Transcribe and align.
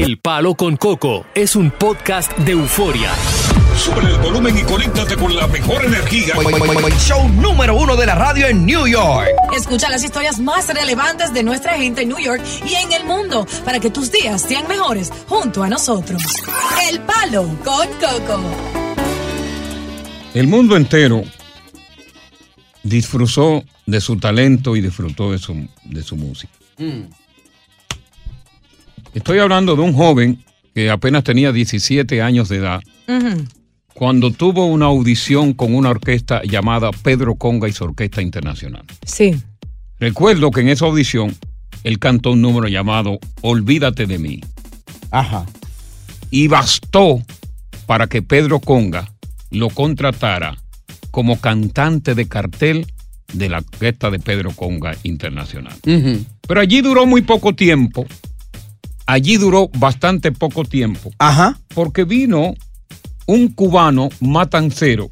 El 0.00 0.16
Palo 0.16 0.54
con 0.54 0.78
Coco 0.78 1.26
es 1.34 1.54
un 1.54 1.70
podcast 1.70 2.34
de 2.38 2.52
euforia. 2.52 3.12
Sube 3.76 4.00
el 4.00 4.16
volumen 4.16 4.56
y 4.56 4.62
conéctate 4.62 5.14
con 5.14 5.36
la 5.36 5.46
mejor 5.46 5.84
energía. 5.84 6.36
Show 6.98 7.28
número 7.28 7.76
uno 7.76 7.96
de 7.96 8.06
la 8.06 8.14
radio 8.14 8.46
en 8.46 8.64
New 8.64 8.86
York. 8.86 9.28
Escucha 9.54 9.90
las 9.90 10.02
historias 10.02 10.40
más 10.40 10.68
relevantes 10.68 11.34
de 11.34 11.42
nuestra 11.42 11.76
gente 11.76 12.00
en 12.00 12.08
New 12.08 12.18
York 12.18 12.42
y 12.64 12.76
en 12.76 12.92
el 12.92 13.04
mundo 13.04 13.46
para 13.62 13.78
que 13.78 13.90
tus 13.90 14.10
días 14.10 14.40
sean 14.40 14.66
mejores 14.68 15.12
junto 15.28 15.62
a 15.62 15.68
nosotros. 15.68 16.22
El 16.90 17.00
Palo 17.00 17.42
con 17.62 17.86
Coco. 18.00 18.40
El 20.32 20.46
mundo 20.46 20.78
entero 20.78 21.24
disfrutó 22.82 23.62
de 23.84 24.00
su 24.00 24.16
talento 24.16 24.76
y 24.76 24.80
disfrutó 24.80 25.30
de 25.30 25.38
su, 25.38 25.68
de 25.84 26.02
su 26.02 26.16
música. 26.16 26.54
Estoy 29.14 29.38
hablando 29.38 29.74
de 29.76 29.82
un 29.82 29.92
joven 29.92 30.42
que 30.74 30.90
apenas 30.90 31.24
tenía 31.24 31.52
17 31.52 32.22
años 32.22 32.48
de 32.48 32.56
edad 32.58 32.80
cuando 33.94 34.30
tuvo 34.30 34.66
una 34.66 34.86
audición 34.86 35.52
con 35.52 35.74
una 35.74 35.90
orquesta 35.90 36.42
llamada 36.44 36.90
Pedro 36.90 37.34
Conga 37.34 37.68
y 37.68 37.72
su 37.72 37.84
Orquesta 37.84 38.22
Internacional. 38.22 38.84
Sí. 39.04 39.36
Recuerdo 39.98 40.50
que 40.50 40.60
en 40.60 40.68
esa 40.68 40.86
audición 40.86 41.36
él 41.84 41.98
cantó 41.98 42.32
un 42.32 42.40
número 42.40 42.68
llamado 42.68 43.18
Olvídate 43.42 44.06
de 44.06 44.18
mí. 44.18 44.40
Ajá. 45.10 45.44
Y 46.30 46.46
bastó 46.46 47.20
para 47.86 48.06
que 48.06 48.22
Pedro 48.22 48.60
Conga 48.60 49.12
lo 49.50 49.68
contratara 49.68 50.56
como 51.10 51.40
cantante 51.40 52.14
de 52.14 52.28
cartel 52.28 52.86
de 53.32 53.48
la 53.48 53.58
orquesta 53.58 54.10
de 54.10 54.20
Pedro 54.20 54.52
Conga 54.52 54.96
Internacional. 55.02 55.74
Pero 55.82 56.60
allí 56.60 56.80
duró 56.80 57.06
muy 57.06 57.22
poco 57.22 57.54
tiempo. 57.54 58.06
Allí 59.10 59.36
duró 59.38 59.68
bastante 59.76 60.30
poco 60.32 60.64
tiempo. 60.64 61.10
Ajá. 61.18 61.58
Porque 61.74 62.04
vino 62.04 62.54
un 63.26 63.48
cubano 63.48 64.08
matancero 64.20 65.10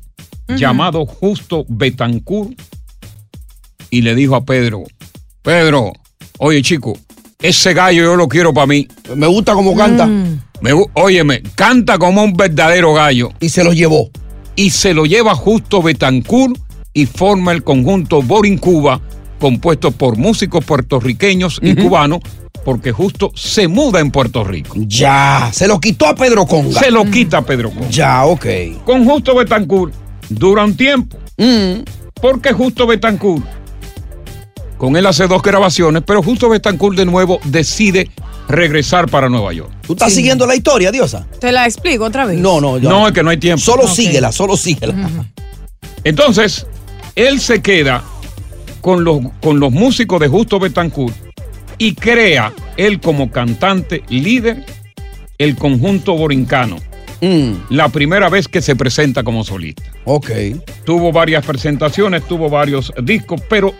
llamado 0.48 1.04
Justo 1.04 1.64
Betancourt 1.68 2.52
y 3.90 4.02
le 4.02 4.14
dijo 4.14 4.34
a 4.36 4.44
Pedro, 4.44 4.84
Pedro, 5.42 5.92
oye 6.38 6.62
chico, 6.62 6.96
ese 7.40 7.74
gallo 7.74 8.02
yo 8.04 8.16
lo 8.16 8.28
quiero 8.28 8.52
para 8.54 8.66
mí. 8.66 8.86
Me 9.16 9.26
gusta 9.26 9.54
cómo 9.54 9.74
canta. 9.74 10.06
Me 10.60 10.72
gu- 10.72 10.90
óyeme, 10.94 11.42
canta 11.54 11.98
como 11.98 12.22
un 12.22 12.32
verdadero 12.34 12.94
gallo. 12.94 13.30
Y 13.40 13.48
se 13.48 13.62
lo 13.64 13.72
llevó. 13.72 14.10
Y 14.56 14.70
se 14.70 14.94
lo 14.94 15.06
lleva 15.06 15.34
Justo 15.34 15.82
Betancourt 15.82 16.56
y 16.92 17.06
forma 17.06 17.52
el 17.52 17.62
conjunto 17.62 18.22
Borin 18.22 18.58
Cuba, 18.58 19.00
compuesto 19.38 19.90
por 19.92 20.16
músicos 20.16 20.64
puertorriqueños 20.64 21.60
y 21.62 21.74
cubanos, 21.76 22.20
porque 22.64 22.92
Justo 22.92 23.30
se 23.34 23.68
muda 23.68 24.00
en 24.00 24.10
Puerto 24.10 24.44
Rico. 24.44 24.74
Ya. 24.78 25.50
Se 25.52 25.66
lo 25.68 25.80
quitó 25.80 26.06
a 26.06 26.14
Pedro 26.14 26.46
Conga. 26.46 26.78
Se 26.80 26.90
lo 26.90 27.04
quita 27.04 27.38
a 27.38 27.42
Pedro 27.42 27.70
Conga. 27.70 27.88
Ya, 27.90 28.24
ok. 28.24 28.46
Con 28.84 29.04
Justo 29.04 29.34
Betancourt 29.34 29.94
dura 30.28 30.64
un 30.64 30.76
tiempo. 30.76 31.16
Mm. 31.36 31.82
Porque 32.20 32.52
Justo 32.52 32.86
Betancourt, 32.86 33.44
con 34.76 34.96
él 34.96 35.06
hace 35.06 35.26
dos 35.26 35.40
grabaciones, 35.42 36.02
pero 36.06 36.22
Justo 36.22 36.48
Betancourt 36.48 36.96
de 36.96 37.06
nuevo 37.06 37.40
decide 37.44 38.10
regresar 38.48 39.08
para 39.10 39.28
Nueva 39.28 39.52
York. 39.52 39.70
¿Tú 39.86 39.92
estás 39.94 40.12
siguiendo 40.12 40.46
la 40.46 40.54
historia, 40.56 40.90
Diosa? 40.90 41.26
¿Te 41.40 41.52
la 41.52 41.64
explico 41.66 42.04
otra 42.04 42.24
vez? 42.26 42.38
No, 42.38 42.60
no, 42.60 42.78
yo- 42.78 42.88
No, 42.88 43.06
es 43.06 43.12
que 43.14 43.22
no 43.22 43.30
hay 43.30 43.36
tiempo. 43.36 43.62
Solo 43.62 43.84
Ok. 43.84 43.90
síguela, 43.90 44.32
solo 44.32 44.56
síguela. 44.56 44.94
Entonces, 46.04 46.66
él 47.14 47.40
se 47.40 47.60
queda 47.60 48.02
con 48.80 49.04
los, 49.04 49.20
con 49.42 49.60
los 49.60 49.72
músicos 49.72 50.20
de 50.20 50.28
Justo 50.28 50.58
Betancourt 50.58 51.14
y 51.78 51.94
crea 51.94 52.52
él 52.76 53.00
como 53.00 53.30
cantante 53.30 54.02
líder 54.08 54.64
el 55.38 55.56
conjunto 55.56 56.14
borincano. 56.16 56.76
Mm, 57.20 57.52
La 57.70 57.88
primera 57.88 58.28
vez 58.28 58.46
que 58.48 58.60
se 58.62 58.76
presenta 58.76 59.22
como 59.24 59.42
solista. 59.44 59.82
ok. 60.04 60.30
Tuvo 60.84 61.12
varias 61.12 61.44
presentaciones, 61.44 62.22
tuvo 62.26 62.48
varios 62.50 62.92
discos, 63.02 63.40
pero 63.48 63.74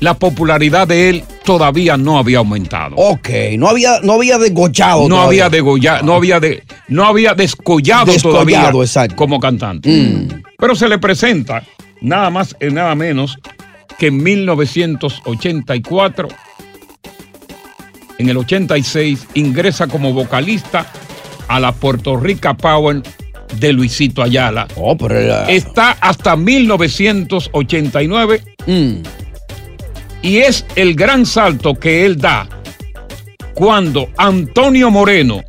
la 0.00 0.14
popularidad 0.14 0.88
de 0.88 1.10
él 1.10 1.24
todavía 1.44 1.96
no 1.98 2.18
había 2.18 2.38
aumentado. 2.38 2.96
Ok. 2.96 3.28
No 3.58 3.68
había, 3.68 4.00
no 4.02 4.14
había 4.14 4.38
desgochado. 4.38 5.02
no 5.02 5.08
todavía. 5.16 5.44
había 5.46 5.50
degollado, 5.58 6.02
no 6.04 6.14
había 6.14 6.40
de, 6.40 6.62
no 6.88 7.04
había 7.04 7.34
descollado, 7.34 8.06
Descollado, 8.12 8.44
todavía 8.46 8.70
exacto. 8.82 9.16
como 9.16 9.38
cantante. 9.38 9.90
Mm. 9.90 10.42
Pero 10.58 10.74
se 10.74 10.88
le 10.88 10.98
presenta 10.98 11.62
nada 12.00 12.30
más 12.30 12.56
y 12.60 12.72
nada 12.72 12.94
menos 12.94 13.38
que 13.98 14.06
en 14.06 14.22
1984. 14.22 16.28
En 18.20 18.28
el 18.28 18.36
86 18.36 19.26
ingresa 19.32 19.86
como 19.86 20.12
vocalista 20.12 20.84
a 21.48 21.58
la 21.58 21.72
Puerto 21.72 22.18
Rica 22.18 22.52
Power 22.54 23.00
de 23.58 23.72
Luisito 23.72 24.22
Ayala. 24.22 24.68
Oh, 24.76 24.94
pero 24.94 25.18
era- 25.18 25.50
Está 25.50 25.92
hasta 26.02 26.36
1989 26.36 28.42
Mm, 28.66 28.96
y 30.20 30.36
es 30.36 30.66
el 30.76 30.94
gran 30.94 31.24
salto 31.24 31.76
que 31.76 32.04
él 32.04 32.18
da 32.18 32.46
cuando 33.54 34.10
Antonio 34.18 34.90
Moreno, 34.90 35.40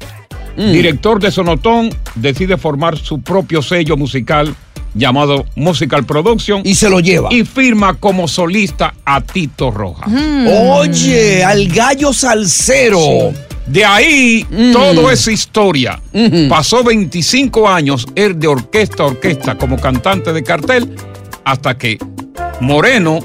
Mm. 0.55 0.71
director 0.71 1.19
de 1.19 1.29
Sonotón, 1.29 1.89
decide 2.15 2.55
formar 2.57 2.97
su 2.97 3.19
propio 3.21 3.61
sello 3.61 3.97
musical 3.97 4.55
llamado 4.93 5.45
Musical 5.55 6.05
Production 6.05 6.61
Y 6.65 6.75
se 6.75 6.89
lo 6.89 6.99
lleva. 6.99 7.29
y 7.31 7.43
firma 7.45 7.93
como 7.95 8.27
solista 8.27 8.93
a 9.05 9.21
Tito 9.21 9.71
Rojas. 9.71 10.07
Mm. 10.09 10.47
Oye, 10.47 11.43
al 11.43 11.67
gallo 11.67 12.11
salsero. 12.13 13.31
De 13.67 13.85
ahí 13.85 14.45
Mm. 14.49 14.71
toda 14.73 15.13
esa 15.13 15.31
historia. 15.31 15.99
Ujú. 16.13 16.49
Pasó 16.49 16.83
25 16.83 17.69
años 17.69 18.05
él 18.15 18.37
de 18.39 18.47
orquesta 18.47 19.03
a 19.03 19.05
orquesta 19.07 19.57
como 19.57 19.77
cantante 19.79 20.33
de 20.33 20.43
cartel 20.43 20.93
hasta 21.45 21.77
que 21.77 21.97
Moreno 22.59 23.19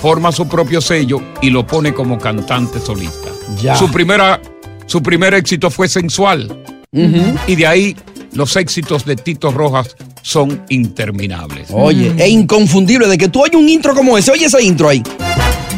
forma 0.00 0.32
su 0.32 0.46
propio 0.48 0.80
sello 0.80 1.20
y 1.40 1.50
lo 1.50 1.66
pone 1.66 1.94
como 1.94 2.18
cantante 2.18 2.78
solista. 2.80 3.28
Ya. 3.62 3.76
Su, 3.76 3.90
primera, 3.90 4.40
su 4.86 5.02
primer 5.02 5.34
éxito 5.34 5.70
fue 5.70 5.88
sensual 5.88 6.62
Ujú. 6.92 7.34
y 7.46 7.56
de 7.56 7.66
ahí 7.66 7.96
los 8.32 8.54
éxitos 8.56 9.04
de 9.06 9.16
Tito 9.16 9.50
Rojas 9.50 9.96
son 10.26 10.64
interminables. 10.70 11.68
Oye, 11.70 12.12
es 12.18 12.28
inconfundible 12.28 13.06
de 13.06 13.16
que 13.16 13.28
tú 13.28 13.42
oyes 13.42 13.54
un 13.54 13.68
intro 13.68 13.94
como 13.94 14.18
ese. 14.18 14.32
Oye 14.32 14.46
ese 14.46 14.60
intro 14.60 14.88
ahí. 14.88 15.00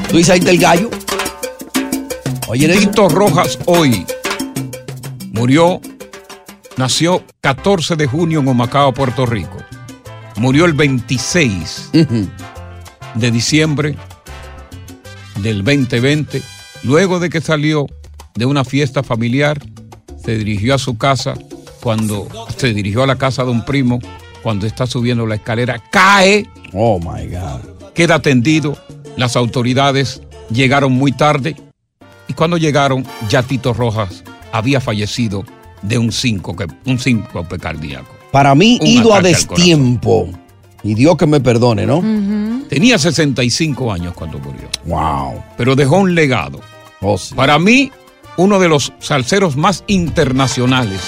Tú 0.09 0.17
dices 0.17 0.31
ahí 0.31 0.39
está 0.39 0.50
el 0.50 0.59
gallo. 0.59 0.89
Oye, 2.47 2.67
Tito 2.69 3.11
Rojas 3.11 3.59
hoy 3.67 4.06
murió, 5.33 5.83
nació 6.79 7.23
14 7.43 7.95
de 7.97 8.06
junio 8.06 8.41
en 8.41 8.49
Humacao, 8.49 8.95
Puerto 8.95 9.27
Rico. 9.27 9.59
Murió 10.37 10.65
el 10.65 10.73
26 10.73 11.91
de 13.17 13.31
diciembre 13.31 13.97
del 15.43 15.62
2020, 15.62 16.41
luego 16.85 17.21
de 17.21 17.29
que 17.29 17.43
salió 17.43 17.85
de 18.35 18.47
una 18.47 18.65
fiesta 18.65 19.03
familiar, 19.03 19.61
se 20.25 20.39
dirigió 20.39 20.75
a 20.75 20.79
su 20.79 20.97
casa 20.97 21.35
cuando 21.83 22.29
se 22.56 22.73
dirigió 22.73 23.03
a 23.03 23.06
la 23.06 23.17
casa 23.17 23.45
de 23.45 23.50
un 23.50 23.67
primo 23.67 23.99
cuando 24.43 24.67
está 24.67 24.87
subiendo 24.87 25.26
la 25.26 25.37
escalera, 25.37 25.82
cae. 25.90 26.46
Oh 26.73 26.99
my 26.99 27.26
God. 27.26 27.93
Queda 27.94 28.20
tendido. 28.20 28.76
Las 29.17 29.37
autoridades 29.37 30.23
llegaron 30.50 30.93
muy 30.93 31.12
tarde 31.12 31.56
y 32.29 32.32
cuando 32.35 32.56
llegaron 32.56 33.05
ya 33.29 33.43
Tito 33.43 33.73
Rojas 33.75 34.23
había 34.52 34.81
fallecido 34.81 35.44
de 35.82 35.99
un 35.99 36.12
síncope, 36.12 36.67
un 36.87 36.99
síncope 36.99 37.58
cardíaco. 37.58 38.14
Para 38.32 38.55
mí, 38.55 38.79
Un 38.81 38.87
ido 38.87 39.14
a 39.14 39.20
destiempo. 39.23 40.29
Y 40.85 40.94
Dios 40.94 41.17
que 41.17 41.26
me 41.26 41.40
perdone, 41.40 41.87
¿no? 41.87 42.00
Tenía 42.69 42.99
65 42.99 43.93
años 43.93 44.14
cuando 44.14 44.38
murió, 44.38 44.69
Wow. 44.85 45.43
pero 45.56 45.75
dejó 45.75 45.96
un 45.99 46.14
legado. 46.14 46.61
Oh, 47.00 47.19
sí. 47.19 47.35
Para 47.35 47.58
mí, 47.58 47.90
uno 48.37 48.61
de 48.61 48.69
los 48.69 48.93
salseros 49.00 49.56
más 49.56 49.82
internacionales, 49.88 51.00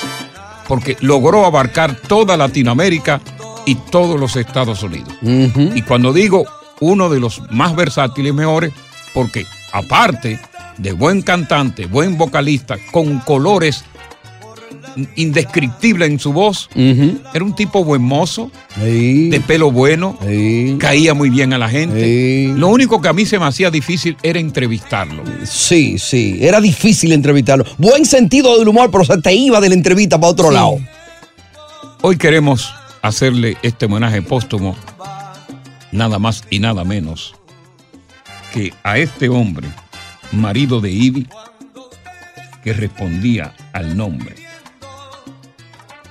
porque 0.70 0.96
logró 1.00 1.46
abarcar 1.46 1.96
toda 1.96 2.36
Latinoamérica 2.36 3.20
y 3.66 3.74
todos 3.74 4.20
los 4.20 4.36
Estados 4.36 4.84
Unidos. 4.84 5.12
Y 5.20 5.82
cuando 5.82 6.12
digo 6.12 6.44
uno 6.78 7.08
de 7.08 7.18
los 7.18 7.42
más 7.50 7.74
versátiles 7.74 8.32
mejores, 8.32 8.72
porque 9.12 9.44
aparte 9.72 10.38
de 10.78 10.92
buen 10.92 11.22
cantante, 11.22 11.86
buen 11.86 12.16
vocalista, 12.16 12.76
con 12.92 13.18
colores 13.18 13.84
indescriptibles 15.16 16.10
en 16.10 16.18
su 16.18 16.32
voz, 16.32 16.68
era 16.74 17.44
un 17.44 17.54
tipo 17.54 17.84
buen 17.84 18.02
mozo, 18.02 18.50
Sí. 18.82 19.28
de 19.30 19.40
pelo 19.40 19.70
bueno, 19.70 20.18
Sí. 20.26 20.76
caía 20.78 21.14
muy 21.14 21.30
bien 21.30 21.52
a 21.52 21.58
la 21.58 21.68
gente. 21.68 22.04
Sí. 22.04 22.52
Lo 22.56 22.68
único 22.68 23.00
que 23.00 23.08
a 23.08 23.12
mí 23.12 23.26
se 23.26 23.38
me 23.38 23.46
hacía 23.46 23.70
difícil 23.70 24.16
era 24.22 24.38
entrevistarlo. 24.40 25.22
Sí, 25.44 25.98
sí. 25.98 26.38
Era 26.40 26.60
difícil 26.60 27.12
entrevistarlo. 27.12 27.64
Buen 27.78 28.04
sentido 28.06 28.58
del 28.58 28.68
humor, 28.68 28.90
pero 28.90 29.04
se 29.04 29.18
te 29.18 29.32
iba 29.34 29.60
de 29.60 29.68
la 29.68 29.74
entrevista 29.74 30.18
para 30.18 30.32
otro 30.32 30.50
lado. 30.50 30.78
Hoy 32.02 32.16
queremos 32.16 32.72
hacerle 33.02 33.56
este 33.62 33.86
homenaje 33.86 34.22
póstumo, 34.22 34.76
nada 35.92 36.18
más 36.18 36.44
y 36.50 36.58
nada 36.58 36.84
menos 36.84 37.34
que 38.52 38.72
a 38.82 38.98
este 38.98 39.28
hombre, 39.28 39.68
marido 40.32 40.80
de 40.80 40.90
Ivy, 40.90 41.26
que 42.64 42.72
respondía 42.72 43.54
al 43.72 43.96
nombre 43.96 44.34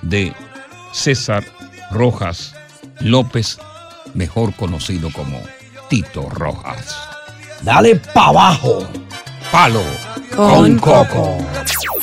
de 0.02 0.32
César 0.92 1.44
Rojas 1.90 2.54
López, 3.00 3.58
mejor 4.14 4.54
conocido 4.54 5.10
como 5.12 5.40
Tito 5.88 6.28
Rojas. 6.28 6.96
Dale 7.62 7.96
pa' 7.96 8.28
abajo. 8.28 8.88
Palo 9.50 9.82
Con 10.34 10.78
Coco. 10.78 11.38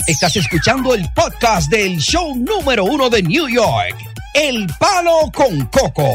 Estás 0.07 0.35
escuchando 0.35 0.94
el 0.94 1.05
podcast 1.13 1.69
del 1.69 1.97
show 1.97 2.35
número 2.35 2.85
uno 2.85 3.09
de 3.09 3.23
New 3.23 3.47
York. 3.47 3.95
El 4.33 4.67
Palo 4.79 5.31
con 5.33 5.65
Coco. 5.65 6.09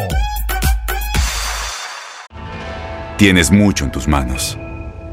Tienes 3.17 3.51
mucho 3.51 3.85
en 3.85 3.93
tus 3.93 4.09
manos. 4.09 4.59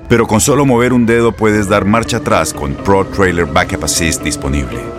Pero 0.07 0.27
con 0.27 0.41
solo 0.41 0.65
mover 0.65 0.93
un 0.93 1.05
dedo 1.05 1.31
puedes 1.31 1.69
dar 1.69 1.85
marcha 1.85 2.17
atrás 2.17 2.53
con 2.53 2.73
Pro 2.73 3.05
Trailer 3.05 3.45
Backup 3.45 3.83
Assist 3.83 4.23
disponible. 4.23 4.98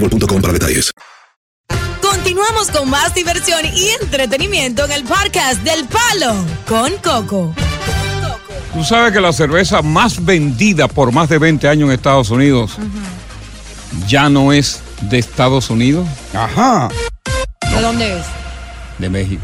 boostmobile.com 0.00 0.40
para 0.40 0.52
detalles. 0.52 0.92
Continuamos 2.00 2.70
con 2.70 2.88
más 2.90 3.14
diversión 3.14 3.60
y 3.74 3.88
entretenimiento 4.02 4.84
en 4.84 4.92
el 4.92 5.04
podcast 5.04 5.62
del 5.62 5.86
Palo 5.86 6.34
con 6.68 6.92
Coco. 6.98 7.54
Tú 8.74 8.84
sabes 8.84 9.12
que 9.12 9.20
la 9.20 9.32
cerveza 9.32 9.80
más 9.82 10.22
vendida 10.24 10.86
por 10.88 11.12
más 11.12 11.28
de 11.28 11.38
20 11.38 11.66
años 11.68 11.88
en 11.88 11.94
Estados 11.94 12.30
Unidos 12.30 12.76
ya 14.06 14.28
no 14.28 14.52
es 14.52 14.80
de 15.02 15.18
Estados 15.18 15.70
Unidos, 15.70 16.06
Ajá. 16.34 16.88
¿De 17.74 17.80
dónde 17.80 18.18
es? 18.18 18.26
de 18.98 19.08
México. 19.08 19.42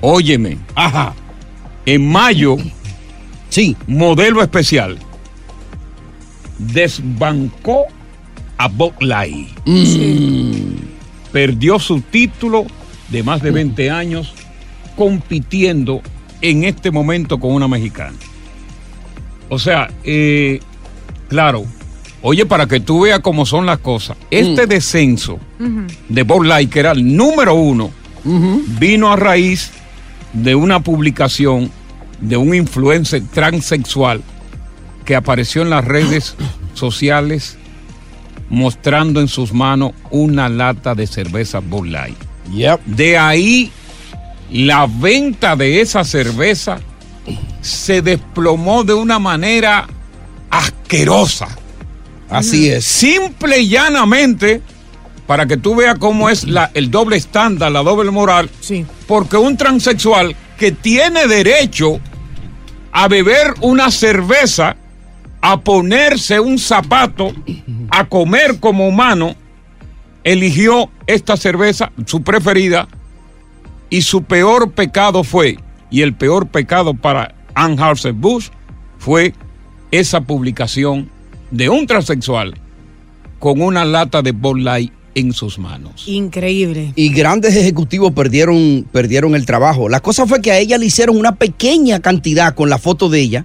Óyeme, 0.00 0.58
Ajá. 0.74 1.14
en 1.86 2.08
mayo, 2.08 2.56
Sí. 3.48 3.76
modelo 3.86 4.42
especial 4.42 4.98
desbancó 6.58 7.86
a 8.62 8.68
Bud 8.68 8.92
Light. 9.00 9.48
Perdió 11.32 11.80
su 11.80 12.00
título 12.00 12.64
de 13.08 13.24
más 13.24 13.42
de 13.42 13.50
20 13.50 13.90
años 13.90 14.34
compitiendo 14.96 16.00
en 16.40 16.62
este 16.62 16.92
momento 16.92 17.40
con 17.40 17.54
una 17.54 17.66
mexicana. 17.66 18.16
O 19.48 19.58
sea, 19.58 19.90
eh, 20.04 20.60
claro, 21.28 21.64
oye, 22.22 22.46
para 22.46 22.66
que 22.66 22.78
tú 22.78 23.00
veas 23.00 23.18
cómo 23.18 23.46
son 23.46 23.66
las 23.66 23.78
cosas, 23.78 24.16
este 24.30 24.68
descenso 24.68 25.40
de 26.08 26.22
Bud 26.22 26.46
Light, 26.46 26.70
que 26.70 26.80
era 26.80 26.92
el 26.92 27.16
número 27.16 27.54
uno, 27.54 27.90
vino 28.78 29.10
a 29.10 29.16
raíz 29.16 29.72
de 30.32 30.54
una 30.54 30.78
publicación 30.78 31.68
de 32.20 32.36
un 32.36 32.54
influencer 32.54 33.24
transexual 33.34 34.22
que 35.04 35.16
apareció 35.16 35.62
en 35.62 35.70
las 35.70 35.84
redes 35.84 36.36
sociales 36.74 37.58
mostrando 38.52 39.20
en 39.20 39.26
sus 39.28 39.52
manos 39.52 39.92
una 40.10 40.48
lata 40.48 40.94
de 40.94 41.06
cerveza 41.08 41.58
Bud 41.58 41.86
Light. 41.88 42.16
Yep. 42.52 42.84
De 42.84 43.16
ahí 43.18 43.72
la 44.50 44.86
venta 44.86 45.56
de 45.56 45.80
esa 45.80 46.04
cerveza 46.04 46.78
se 47.62 48.02
desplomó 48.02 48.84
de 48.84 48.92
una 48.94 49.18
manera 49.18 49.88
asquerosa. 50.50 51.48
Así 52.28 52.68
es. 52.68 52.84
Simple 52.84 53.60
y 53.60 53.68
llanamente, 53.68 54.60
para 55.26 55.46
que 55.46 55.56
tú 55.56 55.74
veas 55.74 55.98
cómo 55.98 56.28
es 56.28 56.44
la- 56.44 56.70
el 56.74 56.90
doble 56.90 57.16
estándar, 57.16 57.72
la 57.72 57.82
doble 57.82 58.10
moral, 58.10 58.50
Sí. 58.60 58.84
porque 59.06 59.36
un 59.38 59.56
transexual 59.56 60.36
que 60.58 60.72
tiene 60.72 61.26
derecho 61.26 62.00
a 62.92 63.08
beber 63.08 63.54
una 63.62 63.90
cerveza, 63.90 64.76
a 65.42 65.60
ponerse 65.60 66.40
un 66.40 66.58
zapato, 66.58 67.32
a 67.90 68.04
comer 68.06 68.60
como 68.60 68.88
humano, 68.88 69.34
eligió 70.24 70.88
esta 71.06 71.36
cerveza, 71.36 71.92
su 72.06 72.22
preferida, 72.22 72.88
y 73.90 74.02
su 74.02 74.22
peor 74.22 74.70
pecado 74.70 75.24
fue, 75.24 75.58
y 75.90 76.02
el 76.02 76.14
peor 76.14 76.46
pecado 76.46 76.94
para 76.94 77.34
Anheuser-Busch 77.54 78.50
fue 78.98 79.34
esa 79.90 80.22
publicación 80.22 81.10
de 81.50 81.68
un 81.68 81.86
transexual 81.86 82.54
con 83.38 83.60
una 83.60 83.84
lata 83.84 84.22
de 84.22 84.30
Bud 84.30 84.60
Light 84.60 84.92
en 85.14 85.32
sus 85.32 85.58
manos. 85.58 86.04
Increíble. 86.06 86.92
Y 86.96 87.10
grandes 87.10 87.54
ejecutivos 87.56 88.12
perdieron, 88.12 88.86
perdieron 88.92 89.34
el 89.34 89.44
trabajo. 89.46 89.88
La 89.88 90.00
cosa 90.00 90.26
fue 90.26 90.40
que 90.40 90.50
a 90.52 90.58
ella 90.58 90.78
le 90.78 90.86
hicieron 90.86 91.16
una 91.18 91.34
pequeña 91.36 92.00
cantidad 92.00 92.54
con 92.54 92.70
la 92.70 92.78
foto 92.78 93.08
de 93.08 93.20
ella. 93.20 93.44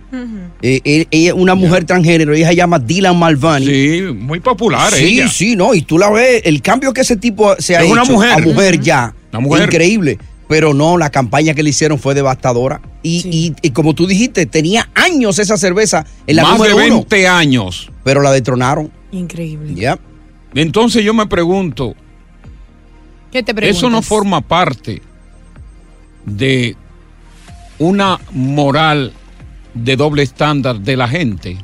Eh, 0.61 0.81
eh, 0.83 1.05
ella 1.11 1.29
es 1.29 1.33
una 1.35 1.55
mujer 1.55 1.85
transgénero, 1.85 2.33
ella 2.33 2.49
se 2.49 2.55
llama 2.55 2.79
Dylan 2.79 3.17
Malvani. 3.17 3.65
Sí, 3.65 4.01
muy 4.15 4.39
popular 4.39 4.91
Sí, 4.93 5.19
ella. 5.19 5.27
sí, 5.29 5.55
no, 5.55 5.73
y 5.73 5.81
tú 5.81 5.97
la 5.97 6.09
ves, 6.09 6.41
el 6.45 6.61
cambio 6.61 6.93
que 6.93 7.01
ese 7.01 7.15
tipo 7.17 7.55
se 7.59 7.75
ha 7.75 7.83
Es 7.83 7.91
una 7.91 8.03
hecho 8.03 8.13
mujer. 8.13 8.31
a 8.31 8.37
mujer 8.39 8.79
ya, 8.79 9.13
Una 9.31 9.39
mujer. 9.41 9.63
increíble. 9.65 10.17
Pero 10.49 10.73
no, 10.73 10.97
la 10.97 11.09
campaña 11.09 11.53
que 11.53 11.61
le 11.61 11.71
hicieron 11.71 11.99
fue 11.99 12.15
devastadora. 12.15 12.79
Y, 13.03 13.17
y- 13.29 13.53
y 13.61 13.71
como 13.71 13.93
tú 13.93 14.07
dijiste, 14.07 14.45
tenía 14.45 14.89
años 14.95 15.39
esa 15.39 15.57
cerveza 15.57 16.05
en 16.25 16.37
la 16.37 16.43
Más 16.43 16.53
de 16.53 16.57
número 16.69 16.75
uno, 16.77 16.95
20 16.99 17.27
años. 17.27 17.91
pero 18.05 18.21
la 18.21 18.31
detronaron. 18.31 18.89
Increíble. 19.11 19.73
Ya. 19.75 19.99
Entonces 20.53 21.03
yo 21.03 21.13
me 21.13 21.27
pregunto, 21.27 21.95
¿Qué 23.31 23.43
te 23.43 23.53
preguntas? 23.53 23.77
¿eso 23.77 23.89
no 23.89 24.01
forma 24.01 24.41
parte 24.41 25.01
de 26.25 26.75
una 27.79 28.19
moral 28.31 29.13
de 29.73 29.95
doble 29.95 30.23
estándar 30.23 30.79
de 30.79 30.97
la 30.97 31.07
gente? 31.07 31.57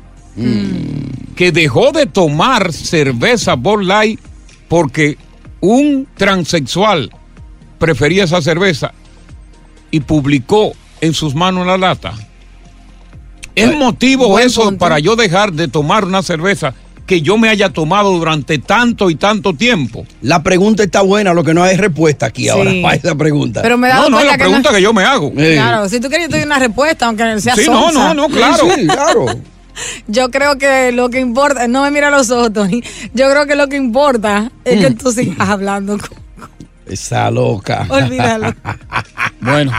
Que 1.36 1.52
dejó 1.52 1.92
de 1.92 2.06
tomar 2.06 2.72
cerveza 2.72 3.54
Bud 3.54 3.82
Light 3.82 4.20
porque 4.68 5.16
un 5.60 6.06
transexual 6.16 7.10
prefería 7.78 8.24
esa 8.24 8.42
cerveza 8.42 8.92
y 9.90 10.00
publicó 10.00 10.72
en 11.00 11.14
sus 11.14 11.34
manos 11.34 11.66
la 11.66 11.78
lata. 11.78 12.14
¿Es 13.54 13.76
motivo 13.76 14.28
buen 14.28 14.46
eso 14.46 14.64
punto. 14.64 14.78
para 14.78 14.98
yo 14.98 15.14
dejar 15.14 15.52
de 15.52 15.68
tomar 15.68 16.04
una 16.04 16.22
cerveza 16.22 16.74
que 17.06 17.20
yo 17.22 17.36
me 17.38 17.48
haya 17.48 17.68
tomado 17.70 18.12
durante 18.12 18.58
tanto 18.58 19.10
y 19.10 19.14
tanto 19.16 19.52
tiempo? 19.54 20.06
La 20.22 20.42
pregunta 20.42 20.82
está 20.82 21.02
buena, 21.02 21.34
lo 21.34 21.44
que 21.44 21.52
no 21.54 21.62
hay 21.62 21.76
respuesta 21.76 22.26
aquí 22.26 22.44
Sí. 22.44 22.48
ahora 22.48 22.72
para 22.82 22.94
esa 22.96 23.14
pregunta. 23.14 23.62
Pero 23.62 23.76
me 23.78 23.88
dado 23.88 24.04
No, 24.04 24.10
no, 24.10 24.20
es 24.20 24.26
la 24.26 24.32
que 24.32 24.38
pregunta 24.44 24.70
no- 24.70 24.76
que 24.76 24.82
yo 24.82 24.92
me 24.92 25.04
hago. 25.04 25.32
Claro, 25.32 25.88
si 25.88 26.00
tú 26.00 26.08
quieres, 26.08 26.26
yo 26.28 26.30
te 26.30 26.36
doy 26.38 26.46
una 26.46 26.58
respuesta, 26.58 27.06
aunque 27.06 27.40
sea 27.40 27.54
Sí, 27.56 27.66
no, 27.66 27.82
sonsa. 27.90 28.14
no, 28.14 28.28
no, 28.28 28.28
claro. 28.34 28.66
Sí, 28.74 28.86
claro. 28.86 29.26
Yo 30.06 30.30
creo 30.30 30.56
que 30.56 30.92
lo 30.92 31.10
que 31.10 31.18
importa, 31.18 31.66
no 31.66 31.82
me 31.82 31.90
mira 31.90 32.06
a 32.06 32.10
los 32.12 32.30
ojos, 32.30 32.52
Tony. 32.52 32.80
Yo 33.12 33.28
creo 33.28 33.44
que 33.48 33.56
lo 33.56 33.68
que 33.68 33.74
importa 33.74 34.52
es 34.64 34.78
que 34.86 34.92
tú 34.92 35.10
sigas 35.10 35.48
hablando. 35.48 35.98
Esa 36.86 37.28
loca. 37.32 37.84
Olvídalo. 37.88 38.54
Bueno. 39.40 39.72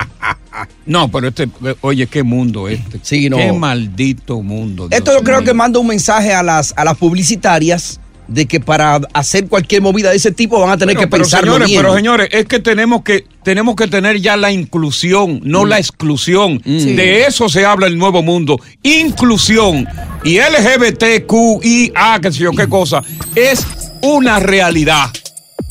No, 0.86 1.10
pero 1.10 1.28
este, 1.30 1.48
oye, 1.82 2.08
qué 2.08 2.24
mundo 2.24 2.68
este. 2.68 3.00
Sí, 3.02 3.30
no. 3.30 3.38
Qué 3.38 3.52
maldito 3.52 4.42
mundo. 4.42 4.88
Dios 4.88 4.98
Esto 5.00 5.14
yo 5.14 5.24
creo 5.24 5.40
mío. 5.40 5.46
que 5.48 5.54
manda 5.54 5.80
un 5.80 5.88
mensaje 5.88 6.34
a 6.34 6.44
las, 6.44 6.74
a 6.78 6.84
las 6.86 6.98
publicitarias 6.98 8.00
de 8.28 8.48
que 8.48 8.60
para 8.60 8.96
hacer 9.14 9.48
cualquier 9.48 9.84
movida 9.84 10.10
de 10.10 10.16
ese 10.16 10.32
tipo 10.32 10.60
van 10.60 10.72
a 10.72 10.78
tener 10.78 10.96
Bueno, 10.96 11.08
que 11.08 11.12
pero 11.12 11.24
pensarlo 11.24 11.52
señores, 11.54 11.68
bien. 11.70 11.82
pero 11.82 11.94
señores, 11.96 12.28
es 12.32 12.46
que 12.46 12.58
tenemos 12.60 13.04
que 13.04 13.24
tenemos 13.44 13.76
que 13.76 13.88
tener 13.88 14.20
ya 14.20 14.36
la 14.36 14.52
inclusión, 14.52 15.42
no 15.44 15.64
Mm. 15.66 15.68
la 15.70 15.78
exclusión. 15.78 16.58
De 16.66 17.26
eso 17.28 17.50
se 17.50 17.66
habla 17.66 17.86
el 17.86 18.00
nuevo 18.00 18.24
mundo, 18.24 18.60
inclusión 18.82 19.88
y 20.24 20.40
LGBTQIA, 20.40 22.20
qué 22.22 22.32
sé 22.32 22.40
yo 22.40 22.52
qué 22.54 22.68
cosa, 22.68 23.04
es 23.36 23.66
una 24.02 24.40
realidad. 24.40 25.12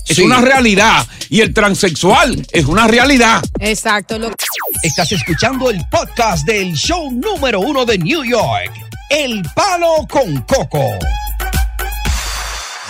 Es 0.06 0.16
Sí. 0.16 0.22
una 0.22 0.40
realidad 0.40 1.06
y 1.30 1.40
el 1.40 1.54
transexual 1.54 2.46
es 2.52 2.66
una 2.66 2.86
realidad. 2.86 3.42
Exacto. 3.58 4.18
Lo... 4.18 4.30
Estás 4.82 5.10
escuchando 5.12 5.70
el 5.70 5.80
podcast 5.90 6.46
del 6.46 6.74
show 6.74 7.10
número 7.10 7.60
uno 7.60 7.86
de 7.86 7.96
New 7.98 8.22
York, 8.22 8.70
El 9.08 9.42
Palo 9.54 10.06
con 10.10 10.42
Coco. 10.42 10.82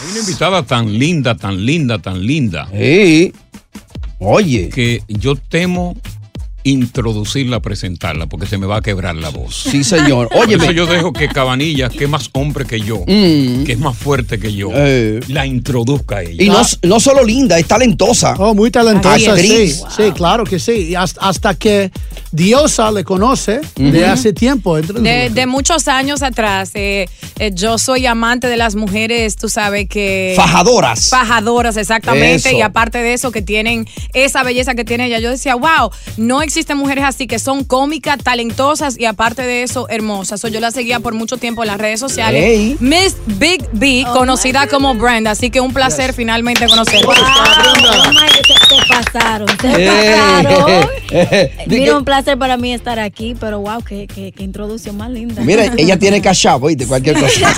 Hay 0.01 0.11
una 0.11 0.21
invitada 0.21 0.63
tan 0.65 0.99
linda, 0.99 1.37
tan 1.37 1.65
linda, 1.65 1.99
tan 2.01 2.27
linda. 2.27 2.69
Sí. 2.73 3.33
Oye. 4.19 4.69
Que 4.71 5.03
yo 5.07 5.37
temo 5.37 5.97
introducirla, 6.65 7.61
presentarla, 7.61 8.27
porque 8.27 8.47
se 8.47 8.59
me 8.59 8.67
va 8.67 8.79
a 8.79 8.81
quebrar 8.83 9.15
la 9.15 9.29
voz. 9.29 9.55
Sí, 9.71 9.85
señor. 9.85 10.29
Eso 10.49 10.71
yo 10.73 10.87
dejo 10.87 11.13
que 11.13 11.29
Cabanilla, 11.29 11.89
que 11.91 12.05
es 12.05 12.11
más 12.11 12.29
hombre 12.33 12.65
que 12.65 12.81
yo, 12.81 13.01
Mm. 13.07 13.65
que 13.65 13.73
es 13.73 13.79
más 13.79 13.97
fuerte 13.97 14.39
que 14.39 14.53
yo, 14.55 14.71
Eh. 14.73 15.21
la 15.29 15.47
introduzca 15.47 16.17
a 16.17 16.23
ella. 16.23 16.43
Y 16.43 16.49
no, 16.49 16.63
no 16.83 17.01
solo 17.01 17.23
linda, 17.23 17.59
es 17.59 17.67
talentosa. 17.67 18.35
Oh, 18.39 18.55
muy 18.55 18.71
talentosa, 18.71 19.37
sí. 19.37 19.73
Sí, 19.73 20.11
claro 20.15 20.45
que 20.45 20.59
sí. 20.59 20.95
Hasta, 20.95 21.21
hasta 21.21 21.55
que 21.55 21.91
Diosa 22.35 22.91
le 22.91 23.05
conoce 23.05 23.61
de 23.77 24.05
hace 24.07 24.33
tiempo. 24.33 24.77
Entre- 24.77 25.01
De, 25.01 25.31
de 25.31 25.47
muchos 25.47 25.87
años 25.87 26.21
atrás, 26.23 26.73
eh, 26.75 27.07
eh, 27.39 27.53
yo 27.55 27.79
soy 27.79 28.07
amante 28.07 28.49
de 28.49 28.57
las 28.57 28.75
mujeres, 28.75 29.37
tú 29.37 29.49
sabes 29.49 29.89
que... 29.89 30.35
Fajadoras. 30.37 31.11
Fajadoras, 31.11 31.77
exactamente. 31.77 32.49
Eso. 32.49 32.59
Y 32.59 32.61
aparte 32.61 32.99
de 32.99 33.15
eso, 33.15 33.31
que 33.31 33.41
tienen 33.41 33.87
esa 34.15 34.43
belleza 34.43 34.75
que 34.75 34.85
tiene 34.85 35.07
ella. 35.07 35.21
Yo 35.21 35.31
decía, 35.31 35.55
wow, 35.55 35.91
no 36.17 36.43
existen 36.43 36.77
mujeres 36.77 37.05
así 37.05 37.29
que 37.29 37.39
son 37.39 37.63
cómicas, 37.63 38.19
talentosas 38.23 38.99
y 38.99 39.05
aparte 39.05 39.43
de 39.43 39.63
eso, 39.63 39.89
hermosas. 39.89 40.41
So, 40.41 40.49
yo 40.49 40.59
la 40.59 40.73
seguía 40.73 40.99
por 40.99 41.15
mucho 41.15 41.37
tiempo 41.37 41.63
en 41.63 41.69
las 41.69 41.79
redes 41.79 42.01
sociales. 42.01 42.43
Hey. 42.45 42.77
Miss 42.81 43.15
Big 43.27 43.63
B, 43.73 44.05
conocida 44.13 44.67
como 44.67 44.95
Brenda. 44.97 45.31
Así 45.31 45.51
que 45.51 45.61
un 45.61 45.73
placer 45.73 46.13
finalmente 46.15 46.67
conocerla. 46.67 47.15
Oh 47.15 48.11
my, 48.11 48.19
se, 48.29 48.77
se 48.77 48.83
pasaron, 48.89 49.49
se 49.61 49.69
Eh, 49.85 50.17
pasaron. 50.43 50.89
Mira, 51.69 51.97
un 51.97 52.05
placer 52.05 52.24
para 52.37 52.57
mí 52.57 52.73
estar 52.73 52.99
aquí, 52.99 53.35
pero 53.39 53.61
wow, 53.61 53.83
qué, 53.83 54.07
qué, 54.07 54.33
qué 54.33 54.43
introducción 54.43 54.97
más 54.97 55.11
linda. 55.11 55.43
Mira, 55.43 55.67
ella 55.77 55.99
tiene 55.99 56.21
cachavo, 56.23 56.67
oíste, 56.67 56.87
cualquier 56.87 57.19
cosa. 57.19 57.53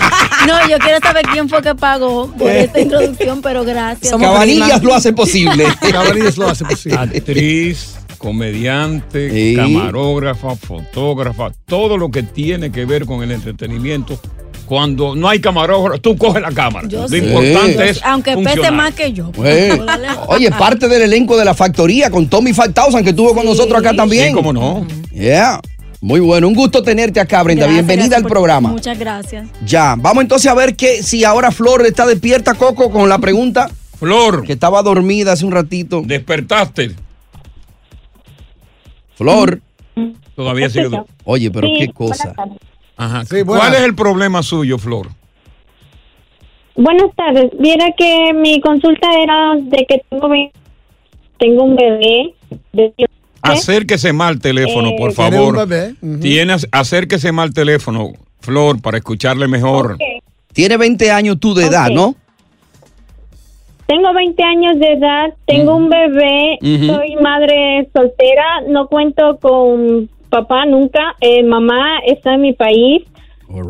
No, 0.47 0.69
yo 0.69 0.79
quiero 0.79 0.99
saber 1.01 1.25
quién 1.33 1.49
fue 1.49 1.63
que 1.63 1.75
pagó 1.75 2.31
por 2.39 2.51
esta 2.51 2.81
introducción, 2.81 3.41
pero 3.43 3.65
gracias. 3.65 4.15
Cabanillas 4.15 4.83
lo 4.83 4.95
hace 4.95 5.13
posible. 5.13 5.67
Cabanillas 5.81 6.37
lo 6.37 6.49
hace 6.49 6.65
posible. 6.65 6.99
Actriz, 6.99 7.97
comediante, 8.19 9.31
Sí. 9.31 9.57
camarógrafa, 9.57 10.57
fotógrafa, 10.57 11.51
todo 11.67 11.97
lo 11.97 12.11
que 12.11 12.23
tiene 12.23 12.71
que 12.71 12.85
ver 12.85 13.07
con 13.07 13.23
el 13.23 13.33
entretenimiento. 13.33 14.19
Cuando 14.67 15.15
no 15.15 15.29
hay 15.29 15.41
camarógrafo, 15.41 16.01
tú 16.01 16.17
coges 16.17 16.43
la 16.43 16.51
cámara. 16.53 16.89
Yo 16.89 17.03
lo 17.03 17.09
sí. 17.09 17.19
importante 17.19 17.89
es 17.91 18.03
Aunque 18.05 18.33
pese 18.37 18.49
funcionar. 18.49 18.73
más 18.73 18.95
que 18.95 19.13
yo. 19.13 19.31
Eh, 19.45 19.81
Oye, 20.29 20.51
parte 20.51 20.89
del 20.89 21.03
elenco 21.03 21.37
de 21.37 21.45
la 21.45 21.55
factoría 21.55 22.11
con 22.11 22.29
Tommy 22.29 22.53
5000 22.53 23.03
que 23.05 23.11
estuvo 23.11 23.35
con 23.35 23.47
nosotros 23.47 23.79
acá 23.79 23.95
también. 23.95 24.29
Sí, 24.29 24.35
cómo 24.35 24.53
no. 24.53 24.87
Yeah. 25.13 25.61
Muy 26.01 26.21
bueno, 26.21 26.47
un 26.49 26.55
gusto 26.55 26.83
tenerte 26.83 27.21
acá, 27.21 27.43
Brenda. 27.43 27.65
Gracias, 27.65 27.87
Bienvenida 27.87 28.09
gracias 28.09 28.25
al 28.25 28.31
programa. 28.31 28.69
Muchas 28.69 28.99
gracias. 28.99 29.49
Ya, 29.65 29.95
vamos 29.97 30.23
entonces 30.23 30.51
a 30.51 30.55
ver 30.55 30.77
que 30.77 31.03
si 31.03 31.25
ahora 31.25 31.51
Flor 31.51 31.87
está 31.87 32.05
despierta, 32.07 32.55
Coco, 32.55 32.91
con 32.91 33.09
la 33.09 33.19
pregunta. 33.19 33.71
Flor. 33.99 34.45
Que 34.45 34.53
estaba 34.53 34.83
dormida 34.83 35.33
hace 35.33 35.47
un 35.47 35.53
ratito. 35.53 36.03
Despertaste. 36.05 36.95
Flor. 39.15 39.61
Todavía 40.35 40.69
sigue. 40.69 40.91
Oye, 41.25 41.51
pero 41.51 41.69
Sí, 41.69 41.75
qué 41.79 41.93
cosa. 41.93 42.35
Ajá. 42.97 43.25
buenas. 43.45 43.45
¿Cuál 43.67 43.75
es 43.75 43.81
el 43.83 43.95
problema 43.95 44.43
suyo, 44.43 44.79
Flor? 44.79 45.09
Buenas 46.75 47.15
tardes. 47.15 47.51
Viera 47.59 47.87
que 47.97 48.33
mi 48.35 48.61
consulta 48.61 49.09
era 49.23 49.55
de 49.57 49.87
que 49.89 50.03
tengo, 50.11 51.63
un 51.65 51.77
bebé 51.77 52.35
de 52.73 52.93
Acérquese 53.43 54.13
más 54.13 54.29
al 54.31 54.41
teléfono, 54.41 54.89
Eh, 54.89 54.97
por 54.99 55.13
Tiene 55.13 55.37
favor. 55.37 55.57
un 55.57 55.69
bebé, 55.69 55.95
ujú. 56.03 56.21
Tienes- 56.21 56.67
acérquese 56.73 57.31
más 57.33 57.45
al 57.45 57.55
teléfono, 57.55 58.13
Flor, 58.41 58.81
para 58.83 58.99
escucharle 58.99 59.47
mejor. 59.47 59.97
Tiene 60.53 60.77
20 60.77 61.11
años 61.11 61.39
tú 61.39 61.55
de 61.55 61.67
edad. 61.67 61.91
¿no? 61.91 62.15
Tengo 63.87 64.13
20 64.15 64.43
años 64.43 64.79
de 64.81 64.93
edad, 64.95 65.33
tengo 65.47 65.77
un 65.77 65.89
bebé, 65.89 66.59
soy 66.61 67.15
madre 67.23 67.89
soltera, 67.95 68.63
no 68.69 68.89
cuento 68.89 69.39
con 69.41 70.09
papá 70.31 70.67
nunca, 70.67 71.15
eh, 71.21 71.43
mamá 71.43 71.99
está 72.07 72.35
en 72.35 72.41
mi 72.43 72.53
país. 72.53 73.03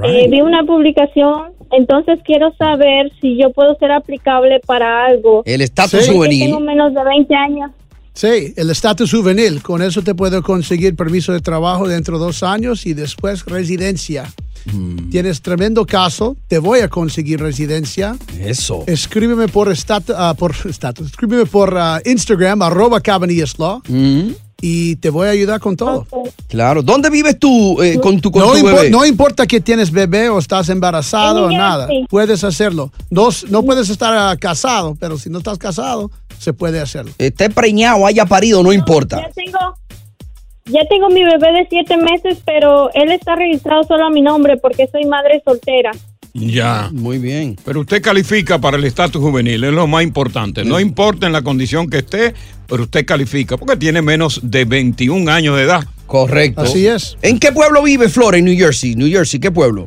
Eh, 0.04 0.28
vi 0.30 0.40
una 0.40 0.64
publicación, 0.64 1.52
entonces 1.70 2.18
quiero 2.24 2.52
saber 2.56 3.12
si 3.20 3.36
yo 3.36 3.52
puedo 3.52 3.76
ser 3.78 3.92
aplicable 3.92 4.60
para 4.66 5.04
algo. 5.06 5.42
El 5.44 5.60
estatus 5.60 6.04
Sí. 6.06 6.12
juvenil. 6.12 6.44
Tengo 6.46 6.60
menos 6.60 6.94
de 6.94 7.04
20 7.04 7.34
años. 7.34 7.70
Sí, 8.14 8.54
el 8.56 8.70
estatus 8.70 9.12
juvenil. 9.12 9.62
Con 9.62 9.82
eso 9.82 10.00
te 10.02 10.14
puedo 10.14 10.42
conseguir 10.42 10.96
permiso 10.96 11.34
de 11.34 11.40
trabajo 11.40 11.86
dentro 11.86 12.18
de 12.18 12.24
dos 12.24 12.42
años 12.42 12.86
y 12.86 12.94
después 12.94 13.44
residencia. 13.44 14.24
Mm. 14.72 15.10
Tienes 15.10 15.42
tremendo 15.42 15.84
caso. 15.84 16.34
Te 16.48 16.58
voy 16.58 16.80
a 16.80 16.88
conseguir 16.88 17.40
residencia. 17.40 18.16
Eso. 18.40 18.84
Escríbeme 18.86 19.48
por 19.48 19.70
estatus, 19.70 20.16
por 20.38 20.52
estatus. 20.64 21.08
Escríbeme 21.08 21.44
por 21.44 21.76
ah, 21.76 22.00
Instagram, 22.06 22.62
arroba 22.62 23.00
Cabanillas 23.02 23.58
Law. 23.58 23.82
Mm. 23.86 24.30
Y 24.60 24.96
te 24.96 25.10
voy 25.10 25.28
a 25.28 25.30
ayudar 25.30 25.60
con 25.60 25.76
todo. 25.76 26.06
Claro. 26.48 26.82
¿Dónde 26.82 27.10
vives 27.10 27.38
tú 27.38 27.82
eh, 27.82 28.00
con 28.00 28.20
tu, 28.20 28.30
con 28.30 28.42
no, 28.42 28.52
tu 28.52 28.58
impo- 28.58 28.74
bebé? 28.74 28.90
no 28.90 29.04
importa 29.04 29.46
que 29.46 29.60
tienes 29.60 29.90
bebé 29.90 30.28
o 30.28 30.38
estás 30.38 30.68
embarazado 30.68 31.46
o 31.46 31.50
nada, 31.50 31.88
puedes 32.08 32.42
hacerlo. 32.44 32.90
Dos, 33.10 33.50
no 33.50 33.62
puedes 33.62 33.90
estar 33.90 34.14
ah, 34.14 34.36
casado, 34.38 34.96
pero 34.98 35.18
si 35.18 35.28
no 35.30 35.38
estás 35.38 35.58
casado, 35.58 36.10
se 36.38 36.52
puede 36.52 36.80
hacerlo. 36.80 37.12
Esté 37.18 37.50
preñado, 37.50 38.06
haya 38.06 38.24
parido, 38.26 38.62
no 38.62 38.72
importa. 38.72 39.20
Ya 39.20 39.30
tengo, 39.32 39.58
ya 40.66 40.88
tengo 40.88 41.08
mi 41.10 41.22
bebé 41.22 41.52
de 41.52 41.66
siete 41.68 41.96
meses, 41.96 42.38
pero 42.44 42.90
él 42.94 43.12
está 43.12 43.36
registrado 43.36 43.84
solo 43.84 44.06
a 44.06 44.10
mi 44.10 44.22
nombre 44.22 44.56
porque 44.56 44.88
soy 44.90 45.04
madre 45.04 45.42
soltera. 45.44 45.92
Ya. 46.38 46.90
Muy 46.92 47.18
bien. 47.18 47.56
Pero 47.64 47.80
usted 47.80 48.02
califica 48.02 48.58
para 48.60 48.76
el 48.76 48.84
estatus 48.84 49.22
juvenil, 49.22 49.64
es 49.64 49.72
lo 49.72 49.86
más 49.86 50.02
importante. 50.02 50.64
No 50.64 50.78
importa 50.80 51.26
en 51.26 51.32
la 51.32 51.42
condición 51.42 51.88
que 51.88 51.98
esté, 51.98 52.34
pero 52.66 52.82
usted 52.84 53.04
califica 53.06 53.56
porque 53.56 53.76
tiene 53.76 54.02
menos 54.02 54.40
de 54.42 54.64
21 54.64 55.30
años 55.30 55.56
de 55.56 55.62
edad. 55.62 55.84
Correcto. 56.06 56.62
Así 56.62 56.86
es. 56.86 57.16
¿En 57.22 57.38
qué 57.38 57.52
pueblo 57.52 57.82
vive 57.82 58.08
Flora? 58.08 58.38
En 58.38 58.44
New 58.44 58.56
Jersey. 58.56 58.94
New 58.94 59.08
Jersey, 59.08 59.40
¿qué 59.40 59.50
pueblo? 59.50 59.86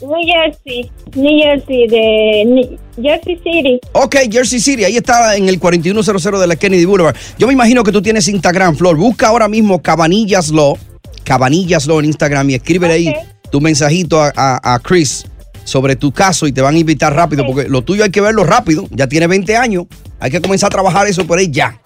New 0.00 0.10
Jersey, 0.26 0.90
New 1.14 1.38
Jersey, 1.42 1.88
de 1.88 2.78
Jersey 3.02 3.36
City. 3.42 3.80
Ok, 3.92 4.16
Jersey 4.30 4.60
City, 4.60 4.84
ahí 4.84 4.96
está 4.98 5.34
en 5.36 5.48
el 5.48 5.58
4100 5.58 6.38
de 6.38 6.46
la 6.46 6.56
Kennedy 6.56 6.84
Boulevard. 6.84 7.16
Yo 7.38 7.46
me 7.46 7.54
imagino 7.54 7.82
que 7.82 7.90
tú 7.92 8.02
tienes 8.02 8.28
Instagram, 8.28 8.76
Flor. 8.76 8.96
Busca 8.98 9.28
ahora 9.28 9.48
mismo 9.48 9.80
Cabanillas 9.80 10.50
Law, 10.50 10.76
Cabanillas 11.24 11.86
Law 11.86 12.00
en 12.00 12.04
Instagram 12.06 12.50
y 12.50 12.54
escríbele 12.56 12.92
ahí 12.94 13.14
tu 13.50 13.60
mensajito 13.60 14.20
a, 14.22 14.30
a- 14.36 14.74
a 14.74 14.78
Chris 14.80 15.24
sobre 15.66 15.96
tu 15.96 16.12
caso 16.12 16.46
y 16.46 16.52
te 16.52 16.62
van 16.62 16.76
a 16.76 16.78
invitar 16.78 17.12
rápido 17.14 17.44
porque 17.44 17.68
lo 17.68 17.82
tuyo 17.82 18.04
hay 18.04 18.10
que 18.10 18.20
verlo 18.20 18.44
rápido. 18.44 18.86
Ya 18.90 19.08
tiene 19.08 19.26
20 19.26 19.56
años, 19.56 19.86
hay 20.20 20.30
que 20.30 20.40
comenzar 20.40 20.68
a 20.68 20.70
trabajar 20.70 21.06
eso 21.08 21.26
por 21.26 21.38
ahí 21.38 21.50
ya. 21.50 21.78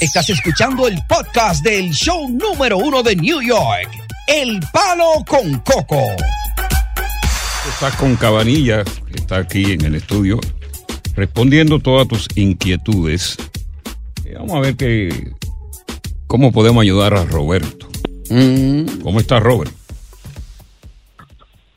Estás 0.00 0.30
escuchando 0.30 0.88
el 0.88 0.98
podcast 1.08 1.62
del 1.62 1.90
show 1.90 2.28
número 2.28 2.78
uno 2.78 3.02
de 3.02 3.14
New 3.14 3.42
York, 3.42 3.90
El 4.26 4.58
Palo 4.72 5.22
con 5.28 5.58
Coco. 5.60 6.00
Estás 7.68 7.94
con 7.96 8.16
Cabanilla, 8.16 8.82
que 8.84 9.16
está 9.16 9.36
aquí 9.36 9.72
en 9.72 9.84
el 9.84 9.94
estudio, 9.94 10.40
respondiendo 11.14 11.80
todas 11.80 12.08
tus 12.08 12.26
inquietudes. 12.34 13.36
Eh, 14.24 14.34
Vamos 14.38 14.56
a 14.56 14.60
ver 14.60 14.76
que, 14.76 15.32
cómo 16.26 16.52
podemos 16.52 16.82
ayudar 16.82 17.14
a 17.14 17.24
Roberto. 17.24 17.88
¿Cómo 19.02 19.20
está 19.20 19.38
Robert? 19.40 19.70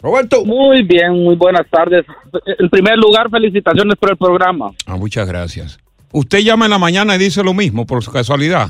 Roberto. 0.02 0.46
Muy 0.46 0.84
bien, 0.84 1.12
muy 1.24 1.36
buenas 1.36 1.66
tardes. 1.70 2.06
En 2.60 2.70
primer 2.70 2.98
lugar, 2.98 3.30
felicitaciones 3.30 3.96
por 4.00 4.12
el 4.12 4.18
programa. 4.18 4.72
Ah, 4.86 4.96
muchas 4.98 5.28
gracias. 5.28 5.80
Usted 6.12 6.40
llama 6.40 6.66
en 6.66 6.72
la 6.72 6.78
mañana 6.78 7.16
y 7.16 7.20
dice 7.20 7.44
lo 7.44 7.54
mismo, 7.54 7.86
por 7.86 8.04
su 8.04 8.12
casualidad. 8.12 8.70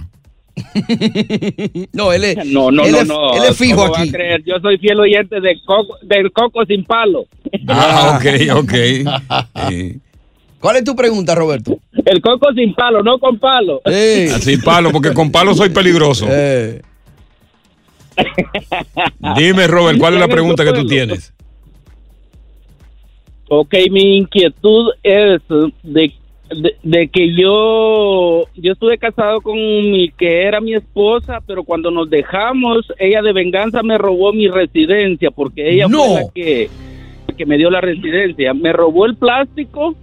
no, 1.94 2.12
él 2.14 2.24
es, 2.24 2.46
No, 2.48 2.72
no, 2.72 2.84
él 2.86 2.92
no, 2.92 2.98
es- 3.02 3.08
no. 3.08 3.34
él 3.36 3.44
es 3.50 3.58
fijo 3.58 3.78
¿Cómo 3.78 3.92
va 3.92 4.00
a 4.00 4.02
aquí. 4.02 4.12
creer? 4.12 4.44
Yo 4.46 4.56
soy 4.62 4.78
fiel 4.80 5.00
oyente 5.00 5.40
de 5.40 5.56
coco, 5.66 5.98
del 6.02 6.32
coco 6.32 6.66
sin 6.66 6.84
palo. 6.86 7.26
Ah, 7.68 8.18
ok, 8.20 8.58
ok. 8.64 8.74
Sí. 9.70 10.00
¿Cuál 10.60 10.78
es 10.78 10.84
tu 10.84 10.96
pregunta, 10.96 11.36
Roberto? 11.36 11.78
El 12.04 12.20
coco 12.22 12.52
sin 12.56 12.74
palo, 12.74 13.04
no 13.04 13.20
con 13.20 13.38
palo. 13.38 13.82
Así 13.86 14.58
palo, 14.58 14.92
porque 14.92 15.14
con 15.14 15.32
palo 15.32 15.54
soy 15.54 15.70
peligroso. 15.70 16.28
Dime, 19.38 19.68
Robert, 19.68 19.98
¿cuál 20.00 20.16
es 20.16 20.20
la 20.20 20.28
pregunta 20.28 20.64
que 20.66 20.74
tú 20.74 20.86
tienes? 20.86 21.34
Ok, 23.50 23.74
mi 23.92 24.18
inquietud 24.18 24.92
es 25.04 25.42
de, 25.84 26.12
de, 26.50 26.76
de 26.84 27.08
que 27.08 27.34
yo 27.34 28.44
yo 28.56 28.74
estuve 28.74 28.98
casado 28.98 29.40
con 29.42 29.56
mi 29.56 30.10
que 30.12 30.44
era 30.44 30.60
mi 30.60 30.74
esposa, 30.74 31.40
pero 31.46 31.64
cuando 31.64 31.90
nos 31.90 32.10
dejamos, 32.10 32.86
ella 33.00 33.22
de 33.22 33.32
venganza 33.32 33.82
me 33.84 33.98
robó 33.98 34.34
mi 34.34 34.48
residencia 34.50 35.32
porque 35.32 35.70
ella 35.72 35.88
No. 35.88 36.04
fue 36.04 36.22
la 36.24 36.30
que 36.34 36.70
que 37.38 37.46
me 37.46 37.58
dio 37.58 37.70
la 37.70 37.82
residencia, 37.82 38.54
me 38.54 38.74
robó 38.74 39.06
el 39.06 39.16
plástico 39.16 39.96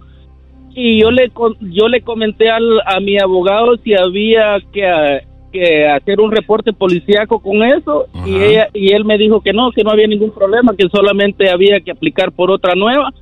y 0.73 0.99
yo 1.01 1.11
le 1.11 1.31
yo 1.61 1.87
le 1.87 2.01
comenté 2.01 2.49
al, 2.49 2.79
a 2.85 2.99
mi 2.99 3.19
abogado 3.19 3.77
si 3.83 3.93
había 3.93 4.57
que 4.73 5.21
que 5.55 5.87
hacer 5.87 6.19
un 6.19 6.31
reporte 6.31 6.73
policíaco 6.73 7.39
con 7.39 7.63
eso 7.63 8.05
y 8.25 8.35
ella 8.43 8.67
y 8.73 8.91
él 8.93 9.05
me 9.05 9.17
dijo 9.17 9.41
que 9.41 9.53
no, 9.53 9.71
que 9.71 9.83
no 9.83 9.91
había 9.91 10.07
ningún 10.07 10.31
problema, 10.31 10.75
que 10.77 10.87
solamente 10.89 11.49
había 11.49 11.79
que 11.79 11.91
aplicar 11.91 12.31
por 12.31 12.51
otra 12.51 12.75
nueva, 12.75 13.13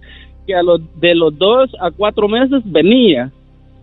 que 0.48 0.56
a 0.56 0.64
los 0.64 0.82
de 1.00 1.14
los 1.16 1.38
dos 1.38 1.70
a 1.80 1.92
cuatro 1.92 2.28
meses 2.28 2.62
venía. 2.66 3.32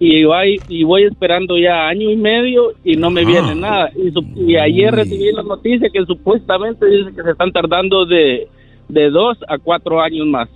Y 0.02 0.24
voy, 0.24 0.58
y 0.68 0.82
voy 0.82 1.02
esperando 1.02 1.58
ya 1.58 1.86
año 1.86 2.10
y 2.10 2.16
medio 2.16 2.72
y 2.82 2.96
no 2.96 3.10
me 3.10 3.22
viene 3.24 3.54
nada. 3.54 3.90
Y, 3.94 4.10
su- 4.10 4.24
y 4.48 4.56
ayer 4.56 4.94
recibí 4.94 5.30
la 5.30 5.42
noticia 5.42 5.90
que 5.92 6.04
supuestamente 6.06 6.86
dice 6.86 7.10
que 7.14 7.22
se 7.22 7.30
están 7.32 7.52
tardando 7.52 8.06
de 8.06 8.48
de 8.88 9.10
dos 9.10 9.36
a 9.46 9.58
cuatro 9.58 10.00
años 10.00 10.26
más. 10.26 10.48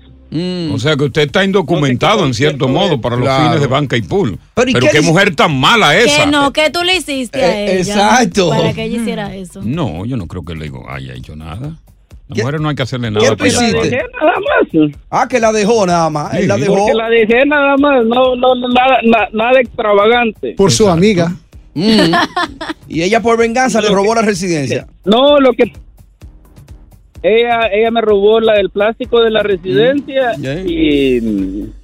O 0.73 0.79
sea 0.79 0.97
que 0.97 1.05
usted 1.05 1.23
está 1.23 1.45
indocumentado 1.45 2.27
en 2.27 2.35
cierto 2.35 2.67
modo 2.67 3.01
para 3.01 3.17
los 3.17 3.29
fines 3.29 3.61
de 3.61 3.67
banca 3.69 3.97
y 3.97 4.03
pool. 4.03 4.39
Pero, 4.55 4.71
Pero, 4.73 4.87
¿y 4.87 4.89
qué, 4.91 5.01
mujer 5.01 5.35
tan 5.37 5.57
mala 5.59 5.97
esa. 5.97 6.25
Que 6.25 6.31
no, 6.31 6.53
que 6.53 6.71
tú 6.71 6.83
le 6.83 6.97
hiciste 6.97 7.41
a 7.43 7.61
Eh, 7.61 7.81
ella. 7.81 7.93
exacto. 7.95 8.49
Para 8.51 8.73
que 8.73 8.83
ella 8.85 9.01
hiciera 9.01 9.35
eso. 9.35 9.61
No, 9.63 10.05
yo 10.05 10.17
no 10.17 10.27
creo 10.27 10.45
que 10.45 10.55
le 10.57 10.71
haya 10.89 11.15
hecho 11.15 11.37
nada. 11.37 11.79
Las 12.27 12.39
mujeres 12.39 12.61
no 12.61 12.69
hay 12.71 12.75
que 12.75 12.83
hacerle 12.83 13.11
nada. 13.11 13.29
¿Qué 13.29 13.37
tú 13.37 13.45
hiciste? 13.47 13.91
Nada 13.91 14.33
más. 14.41 14.91
Ah, 15.11 15.29
que 15.29 15.39
la 15.39 15.53
dejó 15.53 15.87
nada 15.87 16.09
más. 16.11 16.35
Él 16.35 16.49
la 16.49 16.57
dejó. 16.57 16.75
Porque 16.79 16.95
la 16.95 17.09
dejé 17.11 17.45
nada 17.47 17.77
más, 17.77 18.05
no, 18.07 18.35
no, 18.35 18.55
no, 18.55 18.69
nada, 18.69 18.99
na- 19.05 19.29
nada 19.33 19.61
extravagante. 19.61 20.55
Por 20.57 20.73
su 20.73 20.89
amiga. 20.89 21.33
Mm. 21.75 22.13
y 22.89 23.03
ella 23.03 23.21
por 23.21 23.37
venganza 23.37 23.81
le 23.81 23.89
robó 23.91 24.15
la 24.15 24.23
residencia. 24.23 24.87
No, 25.05 25.39
lo 25.39 25.53
que 25.53 25.73
ella 27.25 27.69
ella 27.73 27.91
me 27.91 28.01
robó 28.03 28.39
la 28.39 28.55
el 28.61 28.69
plástico 28.71 29.21
de 29.21 29.31
la 29.31 29.43
residencia 29.43 30.35
y 30.65 31.21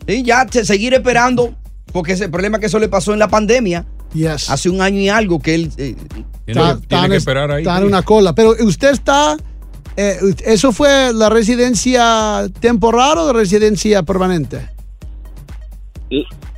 Sí, 0.06 0.22
ya 0.22 0.44
te- 0.46 0.64
seguir 0.64 0.92
esperando, 0.94 1.54
porque 1.92 2.12
ese 2.12 2.28
problema 2.28 2.58
que 2.58 2.66
eso 2.66 2.78
le 2.78 2.88
pasó 2.88 3.12
en 3.12 3.18
la 3.18 3.28
pandemia. 3.28 3.84
Hace 4.48 4.68
un 4.68 4.80
año 4.82 4.98
y 5.00 5.08
algo 5.08 5.40
que 5.40 5.54
él. 5.54 5.70
eh, 5.78 5.94
Está- 6.46 6.72
está 6.72 7.06
en- 7.06 7.12
está 7.12 7.78
en 7.78 7.84
una 7.84 8.02
cola. 8.02 8.34
Pero 8.34 8.50
usted 8.60 8.90
está. 8.90 9.36
eh, 9.96 10.16
¿Eso 10.44 10.72
fue 10.72 11.12
la 11.14 11.28
residencia 11.28 12.46
temporal 12.60 13.18
o 13.18 13.26
la 13.28 13.32
residencia 13.32 14.02
permanente? 14.02 14.60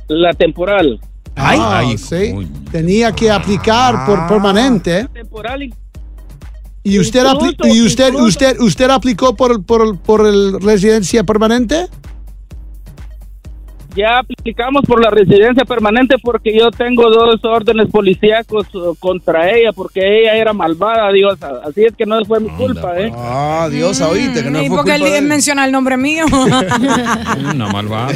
la 0.07 0.33
temporal. 0.33 0.99
Ah, 1.35 1.83
sí. 1.97 2.33
Tenía 2.71 3.11
que 3.11 3.31
aplicar 3.31 4.05
por 4.05 4.27
permanente. 4.27 5.07
Temporal 5.13 5.63
y 5.63 5.73
¿Y 6.83 6.99
usted, 6.99 7.23
Incluso- 7.25 7.67
y 7.75 7.81
usted, 7.81 8.07
incluso- 8.09 8.25
usted, 8.27 8.59
usted 8.59 8.89
aplicó 8.89 9.35
por, 9.35 9.63
por, 9.63 9.97
por 9.99 10.25
el 10.25 10.59
residencia 10.61 11.23
permanente? 11.23 11.87
Ya 13.95 14.19
aplicamos 14.19 14.83
por 14.85 15.01
la 15.01 15.09
residencia 15.09 15.65
permanente 15.65 16.15
porque 16.21 16.57
yo 16.57 16.71
tengo 16.71 17.09
dos 17.09 17.39
órdenes 17.43 17.89
policíacos 17.89 18.73
uh, 18.75 18.95
contra 18.99 19.51
ella 19.51 19.71
porque 19.73 20.21
ella 20.21 20.35
era 20.35 20.53
malvada, 20.53 21.11
Dios. 21.11 21.37
Así 21.65 21.83
es 21.85 21.95
que 21.95 22.05
no 22.05 22.23
fue 22.25 22.39
mi 22.39 22.49
culpa, 22.49 22.99
¿eh? 22.99 23.11
Ah, 23.15 23.67
Dios, 23.71 23.99
oíste, 24.01 24.43
que 24.43 24.49
no 24.51 24.61
¿Y 24.61 24.67
fue 24.67 24.77
culpa 24.77 24.91
de 24.97 25.07
él 25.07 25.13
él. 25.15 25.25
menciona 25.25 25.65
el 25.65 25.71
nombre 25.71 25.97
mío? 25.97 26.25
Una 27.53 27.67
malvada. 27.67 28.13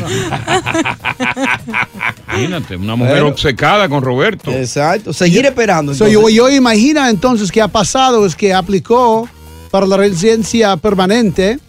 Imagínate, 2.30 2.76
una 2.76 2.96
mujer 2.96 3.14
Bueno. 3.14 3.28
obcecada 3.30 3.90
con 3.90 4.02
Roberto. 4.04 4.52
Exacto, 4.52 5.14
seguir 5.14 5.46
esperando. 5.46 5.94
So, 5.94 6.08
yo, 6.08 6.30
yo 6.30 6.50
imagino 6.50 7.06
entonces 7.08 7.52
que 7.52 7.62
ha 7.62 7.68
pasado 7.68 8.26
es 8.26 8.36
que 8.36 8.54
aplicó 8.54 9.28
para 9.72 9.86
la 9.86 9.98
residencia 9.98 10.78
permanente, 10.78 11.60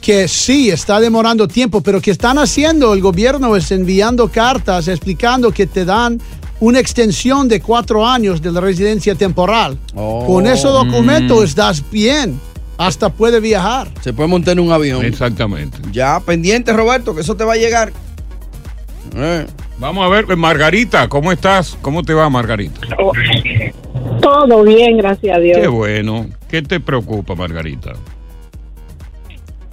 que 0.00 0.28
sí 0.28 0.70
está 0.70 1.00
demorando 1.00 1.48
tiempo, 1.48 1.80
pero 1.82 2.00
que 2.00 2.10
están 2.10 2.38
haciendo 2.38 2.94
el 2.94 3.00
gobierno 3.00 3.56
es 3.56 3.70
enviando 3.72 4.28
cartas 4.28 4.88
explicando 4.88 5.50
que 5.50 5.66
te 5.66 5.84
dan 5.84 6.20
una 6.60 6.80
extensión 6.80 7.48
de 7.48 7.60
cuatro 7.60 8.06
años 8.06 8.40
de 8.42 8.50
la 8.52 8.60
residencia 8.60 9.14
temporal. 9.14 9.78
Con 9.94 10.46
ese 10.46 10.68
documento 10.68 11.40
Mm. 11.40 11.44
estás 11.44 11.82
bien, 11.90 12.40
hasta 12.76 13.10
puede 13.10 13.40
viajar. 13.40 13.88
Se 14.00 14.12
puede 14.12 14.28
montar 14.28 14.52
en 14.52 14.60
un 14.60 14.72
avión. 14.72 15.04
Exactamente. 15.04 15.78
Ya, 15.92 16.20
pendiente, 16.20 16.72
Roberto, 16.72 17.14
que 17.14 17.20
eso 17.20 17.36
te 17.36 17.44
va 17.44 17.52
a 17.54 17.56
llegar. 17.56 17.92
Eh. 19.16 19.46
Vamos 19.78 20.04
a 20.04 20.08
ver, 20.08 20.26
pues, 20.26 20.36
Margarita, 20.36 21.08
¿cómo 21.08 21.30
estás? 21.30 21.76
¿Cómo 21.80 22.02
te 22.02 22.12
va, 22.12 22.28
Margarita? 22.28 22.80
Todo 24.20 24.64
bien, 24.64 24.96
gracias 24.96 25.36
a 25.36 25.40
Dios. 25.40 25.58
Qué 25.60 25.68
bueno. 25.68 26.26
¿Qué 26.48 26.62
te 26.62 26.80
preocupa, 26.80 27.34
Margarita? 27.36 27.92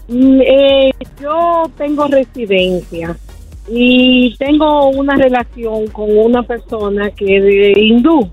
Mm, 0.08 0.42
eh, 0.42 0.92
yo 1.22 1.64
tengo 1.78 2.08
residencia 2.08 3.18
y 3.68 4.36
tengo 4.38 4.90
una 4.90 5.16
relación 5.16 5.88
con 5.88 6.16
una 6.18 6.44
persona 6.44 7.10
que 7.12 7.38
es 7.38 7.44
de 7.44 7.74
hindú. 7.82 8.30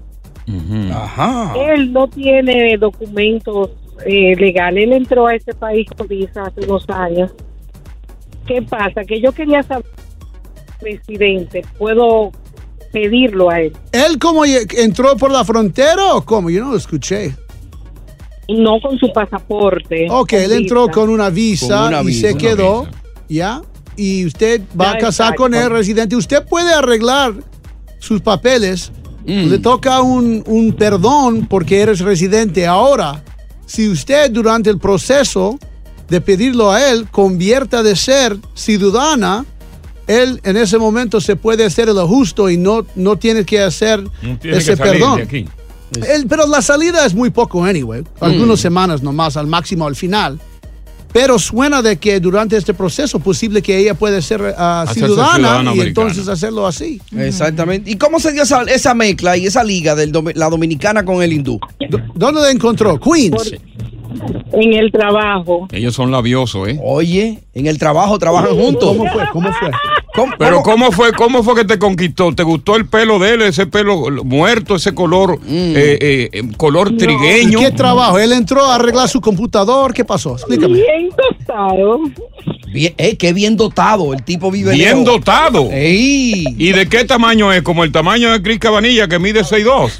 Ajá. 0.92 1.54
Él 1.56 1.92
no 1.92 2.08
tiene 2.08 2.76
documentos 2.76 3.70
eh, 4.04 4.36
legales. 4.36 4.84
Él 4.84 4.92
entró 4.92 5.26
a 5.26 5.34
este 5.34 5.54
país 5.54 5.88
con 5.96 6.08
visa 6.08 6.42
hace 6.42 6.60
unos 6.66 6.88
años. 6.90 7.32
¿Qué 8.46 8.60
pasa? 8.60 9.04
Que 9.04 9.20
yo 9.20 9.32
quería 9.32 9.62
saber, 9.62 9.86
presidente, 10.80 11.64
¿puedo 11.78 12.32
pedirlo 12.92 13.50
a 13.50 13.60
él. 13.60 13.72
¿Él 13.90 14.18
cómo 14.20 14.44
entró 14.44 15.16
por 15.16 15.32
la 15.32 15.44
frontera 15.44 16.14
o 16.14 16.22
cómo? 16.22 16.50
Yo 16.50 16.62
no 16.64 16.72
lo 16.72 16.76
escuché. 16.76 17.34
No 18.48 18.80
con 18.80 18.98
su 18.98 19.12
pasaporte. 19.12 20.06
Ok, 20.10 20.30
con 20.30 20.38
él 20.40 20.52
entró 20.52 20.88
con 20.88 21.08
una 21.10 21.30
visa 21.30 21.78
Con 21.78 21.86
una 21.88 22.02
y 22.02 22.06
visa, 22.06 22.20
se 22.28 22.32
una 22.34 22.40
quedó, 22.40 22.88
¿ya? 23.28 23.62
Y 23.96 24.26
usted 24.26 24.62
va 24.78 24.86
Ya, 24.86 24.90
a 24.92 24.98
casar 24.98 25.34
con 25.34 25.54
él, 25.54 25.68
residente. 25.70 26.16
Usted 26.16 26.44
puede 26.46 26.72
arreglar 26.72 27.34
sus 27.98 28.20
papeles. 28.20 28.90
Mm. 29.26 29.48
Le 29.48 29.58
toca 29.58 30.00
un, 30.02 30.42
un 30.46 30.72
perdón 30.72 31.46
porque 31.48 31.80
eres 31.80 32.00
residente. 32.00 32.66
Ahora, 32.66 33.22
si 33.66 33.88
usted 33.88 34.30
durante 34.30 34.70
el 34.70 34.78
proceso 34.78 35.58
de 36.08 36.20
pedirlo 36.20 36.70
a 36.72 36.90
él 36.90 37.06
convierta 37.10 37.82
de 37.82 37.94
ser 37.96 38.36
ciudadana, 38.54 39.44
él 40.06 40.40
en 40.42 40.56
ese 40.56 40.78
momento 40.78 41.20
se 41.20 41.36
puede 41.36 41.64
hacer 41.64 41.88
lo 41.88 42.08
justo 42.08 42.50
y 42.50 42.56
no, 42.56 42.84
no 42.96 43.16
tiene 43.16 43.44
que 43.44 43.60
hacer 43.60 44.02
No 44.22 44.36
tiene 44.38 44.56
ese 44.56 44.72
que 44.72 44.76
salir 44.76 44.92
perdón. 44.94 45.16
de 45.18 45.22
aquí. 45.22 45.48
El- 46.00 46.26
pero 46.26 46.46
la 46.46 46.62
salida 46.62 47.04
es 47.06 47.14
muy 47.14 47.30
poco, 47.30 47.64
anyway. 47.64 48.02
Algunas 48.20 48.60
semanas 48.60 49.02
nomás, 49.02 49.36
al 49.36 49.46
máximo 49.46 49.86
al 49.86 49.96
final. 49.96 50.40
Pero 51.12 51.38
suena 51.38 51.82
de 51.82 51.98
que 51.98 52.20
durante 52.20 52.56
este 52.56 52.72
proceso 52.72 53.18
posible 53.20 53.60
que 53.60 53.76
ella 53.76 53.92
puede 53.92 54.22
ser 54.22 54.42
Hacerse 54.56 55.04
ciudadana, 55.08 55.48
y 55.48 55.68
americana. 55.68 55.84
entonces 55.88 56.26
hacerlo 56.26 56.66
así. 56.66 57.02
Exactamente. 57.14 57.90
¿Y 57.90 57.96
cómo 57.96 58.18
se 58.18 58.32
dio 58.32 58.44
esa, 58.44 58.62
esa 58.62 58.94
mezcla 58.94 59.36
y 59.36 59.44
esa 59.44 59.62
liga 59.62 59.94
de 59.94 60.06
la 60.34 60.48
dominicana 60.48 61.04
con 61.04 61.22
el 61.22 61.34
hindú? 61.34 61.60
¿Dónde 62.14 62.40
la 62.40 62.50
encontró? 62.50 62.98
Queens. 62.98 63.52
En 64.52 64.72
el 64.74 64.92
trabajo. 64.92 65.68
Ellos 65.72 65.94
son 65.94 66.10
labiosos, 66.10 66.68
¿eh? 66.68 66.78
Oye, 66.82 67.38
en 67.54 67.66
el 67.66 67.78
trabajo 67.78 68.18
trabajan 68.18 68.56
juntos. 68.56 68.84
¿Cómo 68.96 69.10
fue? 69.10 69.22
¿Cómo 69.32 69.52
fue? 69.52 69.70
¿Cómo- 70.14 70.32
Pero 70.38 70.62
cómo- 70.62 70.72
¿cómo 70.86 70.92
fue, 70.92 71.12
¿cómo 71.12 71.42
fue 71.42 71.54
que 71.54 71.64
te 71.64 71.78
conquistó? 71.78 72.34
¿Te 72.34 72.42
gustó 72.42 72.76
el 72.76 72.86
pelo 72.86 73.18
de 73.18 73.34
él, 73.34 73.42
ese 73.42 73.66
pelo 73.66 74.10
muerto, 74.24 74.74
ese 74.76 74.94
color, 74.94 75.38
eh, 75.48 75.98
eh, 76.00 76.28
eh, 76.32 76.42
color 76.58 76.92
¿Y 76.92 76.96
trigueño? 76.98 77.58
qué 77.60 77.70
trabajo? 77.70 78.18
¿Él 78.18 78.32
entró 78.32 78.64
a 78.66 78.74
arreglar 78.74 79.08
su 79.08 79.20
computador? 79.22 79.94
¿Qué 79.94 80.04
pasó? 80.04 80.34
Explícame. 80.34 80.74
Bien. 80.74 81.08
Bien, 82.72 82.94
eh, 82.96 83.16
qué 83.16 83.32
bien 83.32 83.56
dotado. 83.56 84.12
El 84.14 84.22
tipo 84.22 84.50
vive 84.50 84.72
Bien 84.72 85.00
lejos. 85.00 85.04
dotado. 85.04 85.68
Ey. 85.70 86.44
¿Y 86.58 86.72
de 86.72 86.88
qué 86.88 87.04
tamaño 87.04 87.52
es? 87.52 87.62
Como 87.62 87.84
el 87.84 87.92
tamaño 87.92 88.32
de 88.32 88.42
Cris 88.42 88.58
Cabanilla, 88.58 89.08
que 89.08 89.18
mide 89.18 89.44
6'2". 89.44 89.92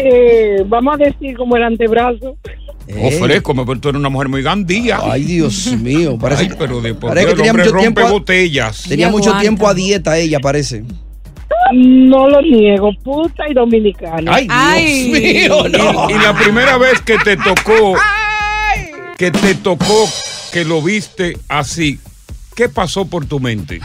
Eh, 0.00 0.62
vamos 0.66 0.94
a 0.94 1.04
decir 1.04 1.36
como 1.36 1.56
el 1.56 1.62
antebrazo. 1.64 2.36
Ofrezco, 3.04 3.54
pero 3.54 3.80
tú 3.80 3.88
eres 3.90 3.98
una 3.98 4.08
mujer 4.08 4.28
muy 4.28 4.42
gandía. 4.42 5.00
Ay, 5.02 5.24
Dios 5.24 5.66
mío. 5.76 6.16
Parece, 6.18 6.44
Ay, 6.44 6.50
pero 6.58 6.80
de 6.80 6.94
por 6.94 7.16
el 7.18 7.28
hombre 7.28 7.50
mucho 7.52 7.64
rompe 7.64 7.80
tiempo. 7.80 8.00
a- 8.00 8.10
botellas. 8.10 8.84
Tenía 8.88 9.08
mucho 9.10 9.32
tiempo 9.40 9.68
a 9.68 9.74
dieta 9.74 10.16
ella, 10.18 10.38
parece. 10.40 10.84
No 11.74 12.28
lo 12.28 12.40
niego, 12.40 12.90
puta 13.04 13.44
y 13.50 13.52
dominicana. 13.52 14.32
Ay, 14.34 14.44
Dios 14.44 14.56
Ay. 14.58 15.10
mío, 15.10 15.68
no. 15.68 16.08
Y, 16.08 16.14
y 16.14 16.18
la 16.18 16.32
primera 16.34 16.78
vez 16.78 17.00
que 17.02 17.18
te 17.18 17.36
tocó, 17.36 17.94
que 19.18 19.30
te 19.30 19.54
tocó, 19.56 20.08
que 20.52 20.64
lo 20.64 20.80
viste 20.80 21.36
así, 21.48 21.98
¿qué 22.56 22.70
pasó 22.70 23.04
por 23.06 23.26
tu 23.26 23.38
mente? 23.38 23.80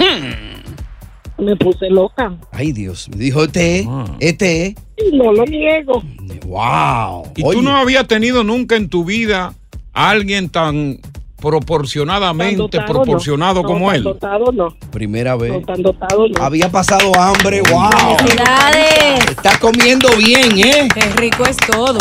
Me 1.38 1.56
puse 1.56 1.90
loca. 1.90 2.38
Ay, 2.52 2.72
Dios. 2.72 3.10
Me 3.10 3.18
dijo, 3.18 3.44
este 3.44 3.80
es, 3.80 3.88
Ah. 3.90 4.06
este 4.20 4.76
no 5.14 5.34
lo 5.34 5.46
niego. 5.46 6.04
Wow. 6.46 7.28
¿Y 7.36 7.44
Oye, 7.44 7.58
tú 7.58 7.62
no 7.64 7.76
habías 7.76 8.08
tenido 8.08 8.44
nunca 8.44 8.76
en 8.76 8.90
tu 8.90 9.04
vida 9.06 9.54
a 9.94 10.10
alguien 10.10 10.50
tan 10.50 11.00
proporcionadamente 11.44 12.56
dotado, 12.56 12.86
proporcionado 12.88 13.62
no. 13.62 13.68
como 13.68 13.88
No, 13.88 13.92
él? 13.94 14.04
Tan 14.04 14.14
dotado 14.14 14.52
no. 14.54 14.76
Primera 14.92 15.36
vez. 15.36 15.52
Dotado 15.78 16.28
no. 16.30 16.42
Había 16.42 16.70
pasado 16.70 17.12
hambre, 17.20 17.62
wow. 17.70 17.90
Felicidades. 18.18 19.26
Está 19.30 19.60
comiendo 19.60 20.08
bien, 20.18 20.58
¿eh? 20.58 20.88
Qué 20.94 21.02
rico 21.18 21.44
es 21.46 21.58
todo. 21.58 21.98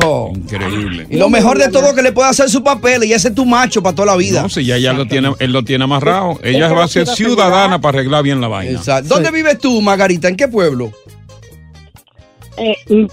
Wow. 0.00 0.32
Increíble. 0.34 1.06
Y 1.10 1.16
lo 1.18 1.28
mejor 1.28 1.58
de 1.58 1.68
todo 1.68 1.88
es 1.88 1.92
que 1.92 2.02
le 2.02 2.12
puede 2.12 2.30
hacer 2.30 2.48
su 2.48 2.62
papel 2.64 3.04
y 3.04 3.12
ese 3.12 3.28
es 3.28 3.34
tu 3.34 3.44
macho 3.44 3.82
para 3.82 3.94
toda 3.94 4.06
la 4.06 4.16
vida. 4.16 4.40
No, 4.42 4.48
si 4.48 4.64
ya, 4.64 4.78
ya 4.78 4.94
lo 4.94 5.06
tiene, 5.06 5.34
él 5.38 5.52
lo 5.52 5.62
tiene 5.64 5.84
amarrado. 5.84 6.38
Ella 6.42 6.72
va 6.72 6.84
a 6.84 6.88
ser 6.88 7.06
ciudadana 7.06 7.80
para 7.80 7.98
arreglar 7.98 8.22
bien 8.22 8.40
la 8.40 8.48
vaina. 8.48 8.78
Exacto. 8.78 9.14
¿Dónde 9.14 9.30
vives 9.30 9.58
tú, 9.58 9.82
Margarita? 9.82 10.28
¿En 10.28 10.36
qué 10.36 10.48
pueblo? 10.48 10.90
Eh, 12.56 12.74
en- 12.88 13.08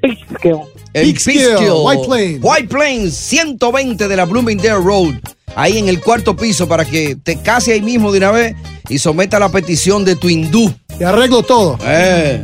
Pittsfield. 0.00 0.75
En 0.96 1.02
Peekskill, 1.02 1.34
Peekskill. 1.34 1.72
White 1.82 2.04
Plains. 2.06 2.38
White 2.42 2.68
Plains, 2.68 3.14
120 3.14 4.08
de 4.08 4.16
la 4.16 4.24
Bloomingdale 4.24 4.82
Road. 4.82 5.14
Ahí 5.54 5.76
en 5.76 5.88
el 5.88 6.00
cuarto 6.00 6.34
piso 6.34 6.66
para 6.66 6.86
que 6.86 7.16
te 7.22 7.36
case 7.42 7.74
ahí 7.74 7.82
mismo 7.82 8.12
de 8.12 8.18
una 8.18 8.30
vez 8.30 8.56
y 8.88 8.98
someta 8.98 9.38
la 9.38 9.50
petición 9.50 10.06
de 10.06 10.16
tu 10.16 10.30
hindú. 10.30 10.72
Te 10.98 11.04
arreglo 11.04 11.42
todo. 11.42 11.78
Eh, 11.82 12.42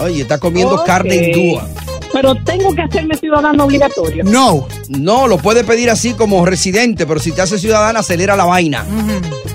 oye, 0.00 0.22
está 0.22 0.38
comiendo 0.38 0.82
carne 0.84 1.14
hindúa. 1.14 1.68
Pero 2.12 2.34
tengo 2.34 2.74
que 2.74 2.82
hacerme 2.82 3.16
ciudadano 3.16 3.64
obligatorio. 3.64 4.24
No. 4.24 4.68
No, 4.88 5.26
lo 5.26 5.38
puede 5.38 5.64
pedir 5.64 5.90
así 5.90 6.14
como 6.14 6.44
residente, 6.44 7.06
pero 7.06 7.20
si 7.20 7.32
te 7.32 7.42
hace 7.42 7.58
ciudadana, 7.58 8.00
acelera 8.00 8.36
la 8.36 8.44
vaina. 8.44 8.84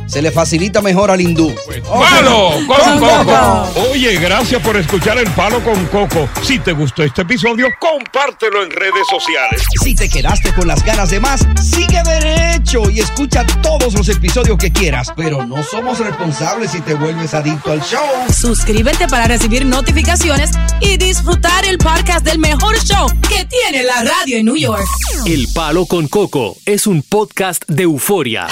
Se 0.07 0.21
le 0.21 0.31
facilita 0.31 0.81
mejor 0.81 1.11
al 1.11 1.19
hindú. 1.19 1.53
¡Palo 1.83 2.51
con 2.65 2.67
Con 2.67 2.99
Coco! 2.99 3.25
Coco. 3.25 3.89
Oye, 3.91 4.15
gracias 4.15 4.61
por 4.61 4.77
escuchar 4.77 5.17
el 5.17 5.29
Palo 5.31 5.61
con 5.63 5.85
Coco. 5.87 6.29
Si 6.41 6.59
te 6.59 6.71
gustó 6.71 7.03
este 7.03 7.23
episodio, 7.23 7.67
compártelo 7.79 8.63
en 8.63 8.71
redes 8.71 9.05
sociales. 9.09 9.61
Si 9.83 9.93
te 9.93 10.07
quedaste 10.09 10.53
con 10.53 10.67
las 10.67 10.83
ganas 10.83 11.09
de 11.09 11.19
más, 11.19 11.45
sigue 11.61 12.01
derecho 12.03 12.89
y 12.89 13.01
escucha 13.01 13.45
todos 13.61 13.93
los 13.93 14.07
episodios 14.07 14.57
que 14.57 14.71
quieras. 14.71 15.11
Pero 15.15 15.45
no 15.45 15.61
somos 15.61 15.99
responsables 15.99 16.71
si 16.71 16.79
te 16.81 16.93
vuelves 16.93 17.33
adicto 17.33 17.73
al 17.73 17.81
show. 17.81 17.99
Suscríbete 18.33 19.07
para 19.09 19.27
recibir 19.27 19.65
notificaciones 19.65 20.51
y 20.79 20.97
disfrutar 20.97 21.65
el 21.65 21.77
podcast 21.77 22.25
del 22.25 22.39
mejor 22.47 22.77
show 22.79 23.07
que 23.27 23.45
tiene 23.45 23.83
la 23.83 24.03
radio 24.03 24.37
en 24.37 24.45
New 24.45 24.55
York. 24.55 24.85
El 25.25 25.47
Palo 25.53 25.85
con 25.85 26.07
Coco 26.07 26.55
es 26.65 26.87
un 26.87 27.03
podcast 27.03 27.63
de 27.67 27.83
euforia. 27.83 28.47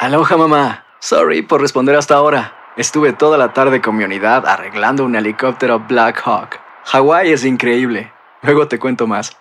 Aloha 0.00 0.36
mamá. 0.36 0.84
Sorry 1.00 1.42
por 1.42 1.60
responder 1.60 1.94
hasta 1.94 2.16
ahora. 2.16 2.54
Estuve 2.76 3.12
toda 3.12 3.38
la 3.38 3.52
tarde 3.52 3.80
con 3.80 3.96
mi 3.96 4.04
unidad 4.04 4.46
arreglando 4.46 5.04
un 5.04 5.14
helicóptero 5.14 5.84
Black 5.88 6.20
Hawk. 6.24 6.60
Hawái 6.84 7.30
es 7.32 7.44
increíble. 7.44 8.12
Luego 8.42 8.66
te 8.66 8.78
cuento 8.78 9.06
más. 9.06 9.36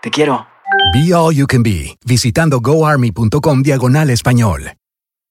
Te 0.00 0.10
quiero. 0.10 0.46
Be 0.94 1.12
All 1.14 1.34
You 1.34 1.46
Can 1.46 1.62
Be, 1.62 1.96
visitando 2.04 2.60
goarmy.com 2.60 3.62
diagonal 3.62 4.10
español. 4.10 4.72